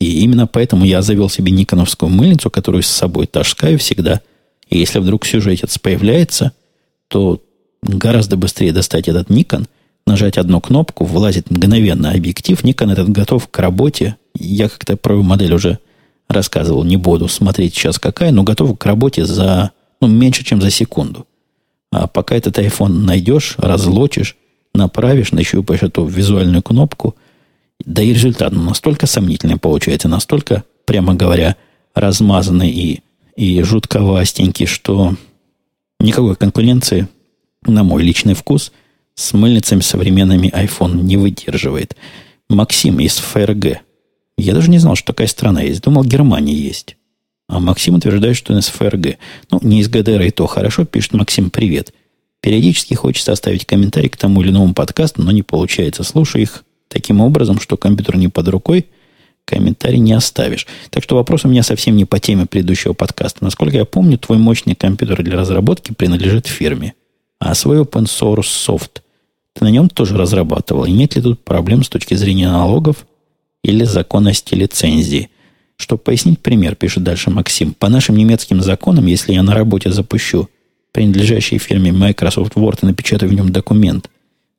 И 0.00 0.22
именно 0.22 0.46
поэтому 0.46 0.84
я 0.84 1.02
завел 1.02 1.28
себе 1.28 1.52
никоновскую 1.52 2.10
мыльницу, 2.10 2.50
которую 2.50 2.82
с 2.82 2.88
собой 2.88 3.26
таскаю 3.26 3.78
всегда. 3.78 4.20
И 4.68 4.78
если 4.78 4.98
вдруг 4.98 5.26
сюжетец 5.26 5.78
появляется, 5.78 6.52
то 7.08 7.42
гораздо 7.82 8.36
быстрее 8.36 8.72
достать 8.72 9.08
этот 9.08 9.30
Никон, 9.30 9.66
нажать 10.06 10.38
одну 10.38 10.60
кнопку, 10.60 11.04
влазит 11.04 11.50
мгновенно 11.50 12.12
объектив. 12.12 12.62
Никон 12.64 12.90
этот 12.90 13.10
готов 13.10 13.48
к 13.48 13.58
работе. 13.58 14.16
Я 14.34 14.68
как-то 14.68 14.96
про 14.96 15.22
модель 15.22 15.54
уже 15.54 15.78
рассказывал, 16.28 16.84
не 16.84 16.96
буду 16.96 17.28
смотреть 17.28 17.74
сейчас 17.74 17.98
какая, 17.98 18.30
но 18.30 18.42
готов 18.42 18.78
к 18.78 18.86
работе 18.86 19.26
за 19.26 19.72
ну, 20.00 20.08
меньше, 20.08 20.44
чем 20.44 20.62
за 20.62 20.70
секунду. 20.70 21.26
А 21.92 22.06
пока 22.06 22.36
этот 22.36 22.58
iPhone 22.58 23.04
найдешь, 23.04 23.54
разлочишь, 23.58 24.36
направишь, 24.74 25.32
нащупаешь 25.32 25.82
эту 25.82 26.04
визуальную 26.06 26.62
кнопку, 26.62 27.16
Да 27.84 28.02
и 28.02 28.12
результат 28.12 28.52
настолько 28.52 29.06
сомнительный 29.06 29.56
получается, 29.56 30.08
настолько, 30.08 30.64
прямо 30.84 31.14
говоря, 31.14 31.56
размазанный 31.94 32.70
и, 32.70 33.00
и 33.36 33.62
жутковастенький, 33.62 34.66
что 34.66 35.16
никакой 35.98 36.36
конкуренции, 36.36 37.08
на 37.64 37.82
мой 37.82 38.02
личный 38.02 38.34
вкус, 38.34 38.72
с 39.14 39.32
мыльницами 39.32 39.80
современными 39.80 40.48
iPhone 40.48 41.02
не 41.02 41.16
выдерживает. 41.16 41.96
Максим 42.48 43.00
из 43.00 43.16
ФРГ. 43.16 43.80
Я 44.36 44.54
даже 44.54 44.70
не 44.70 44.78
знал, 44.78 44.96
что 44.96 45.08
такая 45.08 45.26
страна 45.26 45.62
есть. 45.62 45.82
Думал, 45.82 46.04
Германия 46.04 46.54
есть. 46.54 46.96
А 47.50 47.58
Максим 47.58 47.96
утверждает, 47.96 48.36
что 48.36 48.52
он 48.52 48.60
из 48.60 48.68
ФРГ. 48.68 49.18
Ну, 49.50 49.58
не 49.62 49.80
из 49.80 49.88
ГДР 49.88 50.22
и 50.22 50.30
то 50.30 50.46
хорошо, 50.46 50.84
пишет 50.84 51.14
Максим, 51.14 51.50
привет. 51.50 51.92
Периодически 52.40 52.94
хочется 52.94 53.32
оставить 53.32 53.66
комментарий 53.66 54.08
к 54.08 54.16
тому 54.16 54.40
или 54.40 54.50
иному 54.50 54.72
подкасту, 54.72 55.20
но 55.22 55.32
не 55.32 55.42
получается. 55.42 56.04
Слушаю 56.04 56.42
их 56.42 56.62
таким 56.86 57.20
образом, 57.20 57.58
что 57.58 57.76
компьютер 57.76 58.18
не 58.18 58.28
под 58.28 58.46
рукой, 58.46 58.86
комментарий 59.44 59.98
не 59.98 60.12
оставишь. 60.12 60.68
Так 60.90 61.02
что 61.02 61.16
вопрос 61.16 61.44
у 61.44 61.48
меня 61.48 61.64
совсем 61.64 61.96
не 61.96 62.04
по 62.04 62.20
теме 62.20 62.46
предыдущего 62.46 62.92
подкаста. 62.92 63.42
Насколько 63.42 63.78
я 63.78 63.84
помню, 63.84 64.16
твой 64.16 64.38
мощный 64.38 64.76
компьютер 64.76 65.24
для 65.24 65.36
разработки 65.36 65.92
принадлежит 65.92 66.46
фирме. 66.46 66.94
А 67.40 67.56
свой 67.56 67.80
open 67.80 68.04
source 68.04 68.44
софт 68.44 69.02
ты 69.54 69.64
на 69.64 69.70
нем 69.70 69.88
тоже 69.88 70.16
разрабатывал. 70.16 70.84
И 70.84 70.92
нет 70.92 71.16
ли 71.16 71.22
тут 71.22 71.42
проблем 71.42 71.82
с 71.82 71.88
точки 71.88 72.14
зрения 72.14 72.48
налогов 72.48 73.06
или 73.64 73.82
законности 73.82 74.54
лицензии? 74.54 75.30
Чтобы 75.80 76.02
пояснить 76.02 76.40
пример, 76.40 76.74
пишет 76.76 77.02
дальше 77.04 77.30
Максим. 77.30 77.72
По 77.72 77.88
нашим 77.88 78.14
немецким 78.14 78.60
законам, 78.60 79.06
если 79.06 79.32
я 79.32 79.42
на 79.42 79.54
работе 79.54 79.90
запущу 79.90 80.50
принадлежащей 80.92 81.56
фирме 81.56 81.90
Microsoft 81.90 82.52
Word 82.54 82.80
и 82.82 82.86
напечатаю 82.86 83.32
в 83.32 83.34
нем 83.34 83.50
документ 83.50 84.10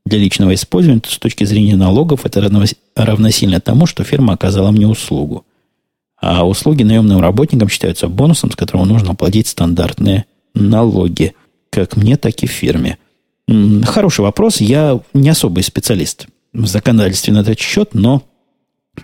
для 0.03 0.17
личного 0.17 0.55
использования, 0.55 0.99
то 0.99 1.11
с 1.11 1.19
точки 1.19 1.43
зрения 1.43 1.75
налогов 1.75 2.25
это 2.25 2.41
равносильно 2.95 3.61
тому, 3.61 3.85
что 3.85 4.03
фирма 4.03 4.33
оказала 4.33 4.71
мне 4.71 4.87
услугу. 4.87 5.45
А 6.19 6.43
услуги 6.47 6.81
наемным 6.81 7.19
работникам 7.19 7.69
считаются 7.69 8.07
бонусом, 8.07 8.49
с 8.49 8.55
которого 8.55 8.85
нужно 8.85 9.13
платить 9.13 9.47
стандартные 9.47 10.25
налоги, 10.55 11.35
как 11.69 11.97
мне, 11.97 12.17
так 12.17 12.41
и 12.41 12.47
фирме. 12.47 12.97
Хороший 13.83 14.21
вопрос. 14.21 14.59
Я 14.59 14.99
не 15.13 15.29
особый 15.29 15.63
специалист 15.63 16.25
в 16.51 16.65
законодательстве 16.65 17.33
на 17.33 17.41
этот 17.41 17.59
счет, 17.59 17.93
но 17.93 18.23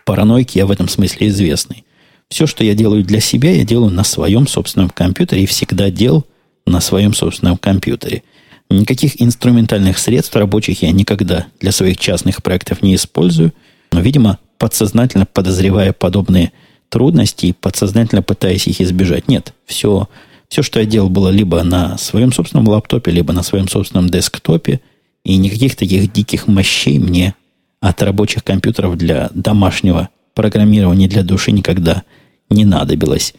параноик 0.04 0.56
я 0.56 0.66
в 0.66 0.72
этом 0.72 0.90
смысле 0.90 1.28
известный. 1.28 1.84
Все, 2.30 2.46
что 2.46 2.64
я 2.64 2.76
делаю 2.76 3.04
для 3.04 3.20
себя, 3.20 3.52
я 3.52 3.64
делаю 3.64 3.92
на 3.92 4.04
своем 4.04 4.48
собственном 4.48 4.90
компьютере 4.90 5.44
и 5.44 5.48
всегда 5.48 5.90
делал 5.90 6.26
на 6.66 6.82
своем 6.82 7.14
собственном 7.14 7.58
компьютере. 7.58 8.24
Никаких 8.70 9.22
инструментальных 9.22 9.98
средств 9.98 10.36
рабочих 10.36 10.82
я 10.82 10.92
никогда 10.92 11.48
для 11.62 11.72
своих 11.72 11.98
частных 11.98 12.44
проектов 12.44 12.82
не 12.82 12.96
использую, 12.96 13.54
но, 13.94 14.02
видимо, 14.02 14.40
подсознательно 14.58 15.26
подозревая 15.26 15.94
подобные 15.94 16.52
трудности 16.90 17.48
и 17.48 17.54
подсознательно 17.54 18.22
пытаясь 18.22 18.68
их 18.68 18.82
избежать. 18.82 19.30
Нет, 19.30 19.54
все, 19.66 20.10
все, 20.50 20.64
что 20.64 20.80
я 20.82 20.86
делал, 20.86 21.10
было 21.10 21.30
либо 21.30 21.64
на 21.64 21.98
своем 21.98 22.34
собственном 22.34 22.68
лаптопе, 22.68 23.12
либо 23.12 23.32
на 23.32 23.44
своем 23.44 23.70
собственном 23.70 24.10
десктопе, 24.10 24.82
и 25.24 25.38
никаких 25.38 25.76
таких 25.76 26.12
диких 26.12 26.48
мощей 26.48 27.00
мне 27.00 27.36
от 27.80 28.02
рабочих 28.02 28.44
компьютеров 28.44 28.98
для 28.98 29.30
домашнего 29.34 30.10
программирования 30.38 31.08
для 31.08 31.24
души 31.24 31.52
никогда 31.52 32.04
не 32.52 32.64
надобилось. 32.64 33.34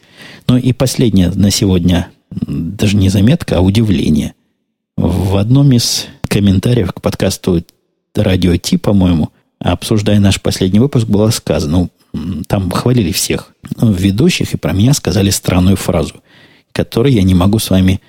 Ну 0.49 0.57
и 0.57 0.73
последнее 0.73 1.29
на 1.29 1.49
сегодня 1.49 2.09
даже 2.29 2.97
не 2.97 3.07
заметка, 3.07 3.57
а 3.57 3.61
удивление. 3.61 4.33
В 4.97 5.37
одном 5.37 5.71
из 5.71 6.07
комментариев 6.27 6.91
к 6.91 7.01
подкасту 7.01 7.63
Радио 8.13 8.57
Ти, 8.57 8.75
по-моему, 8.75 9.29
обсуждая 9.59 10.19
наш 10.19 10.41
последний 10.41 10.81
выпуск, 10.81 11.07
было 11.07 11.29
сказано, 11.29 11.89
ну, 12.11 12.43
там 12.47 12.69
хвалили 12.69 13.13
всех 13.13 13.53
ведущих, 13.81 14.53
и 14.53 14.57
про 14.57 14.73
меня 14.73 14.93
сказали 14.93 15.29
странную 15.29 15.77
фразу, 15.77 16.15
которую 16.73 17.13
я 17.13 17.23
не 17.23 17.33
могу 17.33 17.59
с 17.59 17.69
вами 17.69 18.01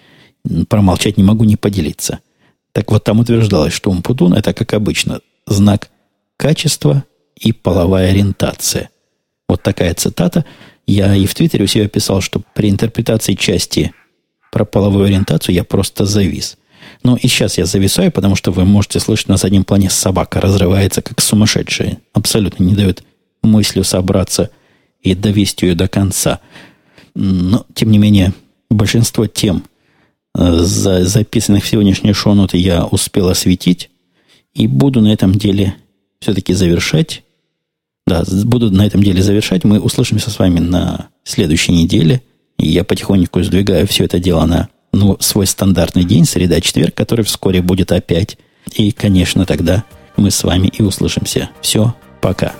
промолчать, 0.68 1.16
не 1.16 1.22
могу 1.22 1.44
не 1.44 1.54
поделиться. 1.54 2.18
Так 2.72 2.90
вот, 2.90 3.04
там 3.04 3.20
утверждалось, 3.20 3.72
что 3.72 3.90
умпутун– 3.90 4.34
это, 4.34 4.52
как 4.52 4.74
обычно, 4.74 5.20
знак 5.46 5.90
качества 6.36 7.04
и 7.40 7.52
половая 7.52 8.10
ориентация. 8.10 8.90
Вот 9.48 9.62
такая 9.62 9.94
цитата. 9.94 10.44
Я 10.86 11.14
и 11.14 11.26
в 11.26 11.34
Твиттере 11.34 11.64
у 11.64 11.68
себя 11.68 11.88
писал, 11.88 12.20
что 12.20 12.42
при 12.54 12.70
интерпретации 12.70 13.34
части 13.34 13.92
про 14.52 14.64
половую 14.64 15.06
ориентацию 15.06 15.54
я 15.54 15.64
просто 15.64 16.04
завис. 16.04 16.56
Ну 17.02 17.16
и 17.16 17.26
сейчас 17.28 17.58
я 17.58 17.64
зависаю, 17.64 18.12
потому 18.12 18.36
что 18.36 18.52
вы 18.52 18.64
можете 18.64 19.00
слышать 19.00 19.28
на 19.28 19.36
заднем 19.36 19.64
плане 19.64 19.90
собака 19.90 20.40
разрывается 20.40 21.02
как 21.02 21.20
сумасшедшая. 21.20 21.98
Абсолютно 22.12 22.64
не 22.64 22.74
дает 22.74 23.04
мыслью 23.42 23.84
собраться 23.84 24.50
и 25.00 25.14
довести 25.14 25.66
ее 25.66 25.74
до 25.74 25.88
конца. 25.88 26.40
Но, 27.14 27.64
тем 27.74 27.90
не 27.90 27.98
менее, 27.98 28.34
большинство 28.70 29.26
тем, 29.26 29.64
э, 30.36 30.52
за, 30.58 31.04
записанных 31.04 31.64
в 31.64 31.68
сегодняшние 31.68 32.12
шоу-ноты, 32.12 32.58
я 32.58 32.84
успел 32.84 33.28
осветить. 33.28 33.90
И 34.52 34.66
буду 34.66 35.00
на 35.00 35.12
этом 35.12 35.34
деле 35.34 35.74
все-таки 36.20 36.52
завершать. 36.52 37.22
Да, 38.10 38.24
буду 38.44 38.70
на 38.70 38.86
этом 38.86 39.02
деле 39.02 39.22
завершать. 39.22 39.64
Мы 39.64 39.80
услышимся 39.80 40.30
с 40.30 40.38
вами 40.38 40.58
на 40.58 41.08
следующей 41.24 41.72
неделе– 41.72 42.22
и 42.60 42.68
я 42.68 42.84
потихоньку 42.84 43.42
сдвигаю 43.42 43.86
все 43.86 44.04
это 44.04 44.20
дело 44.20 44.44
на 44.44 44.68
ну, 44.92 45.16
свой 45.20 45.46
стандартный 45.46 46.04
день, 46.04 46.26
среда-четверг, 46.26 46.94
который 46.94 47.24
вскоре 47.24 47.62
будет 47.62 47.90
опять. 47.90 48.36
И, 48.74 48.92
конечно, 48.92 49.46
тогда 49.46 49.84
мы 50.16 50.30
с 50.30 50.44
вами 50.44 50.68
и 50.68 50.82
услышимся. 50.82 51.48
Все, 51.62 51.94
пока. 52.20 52.52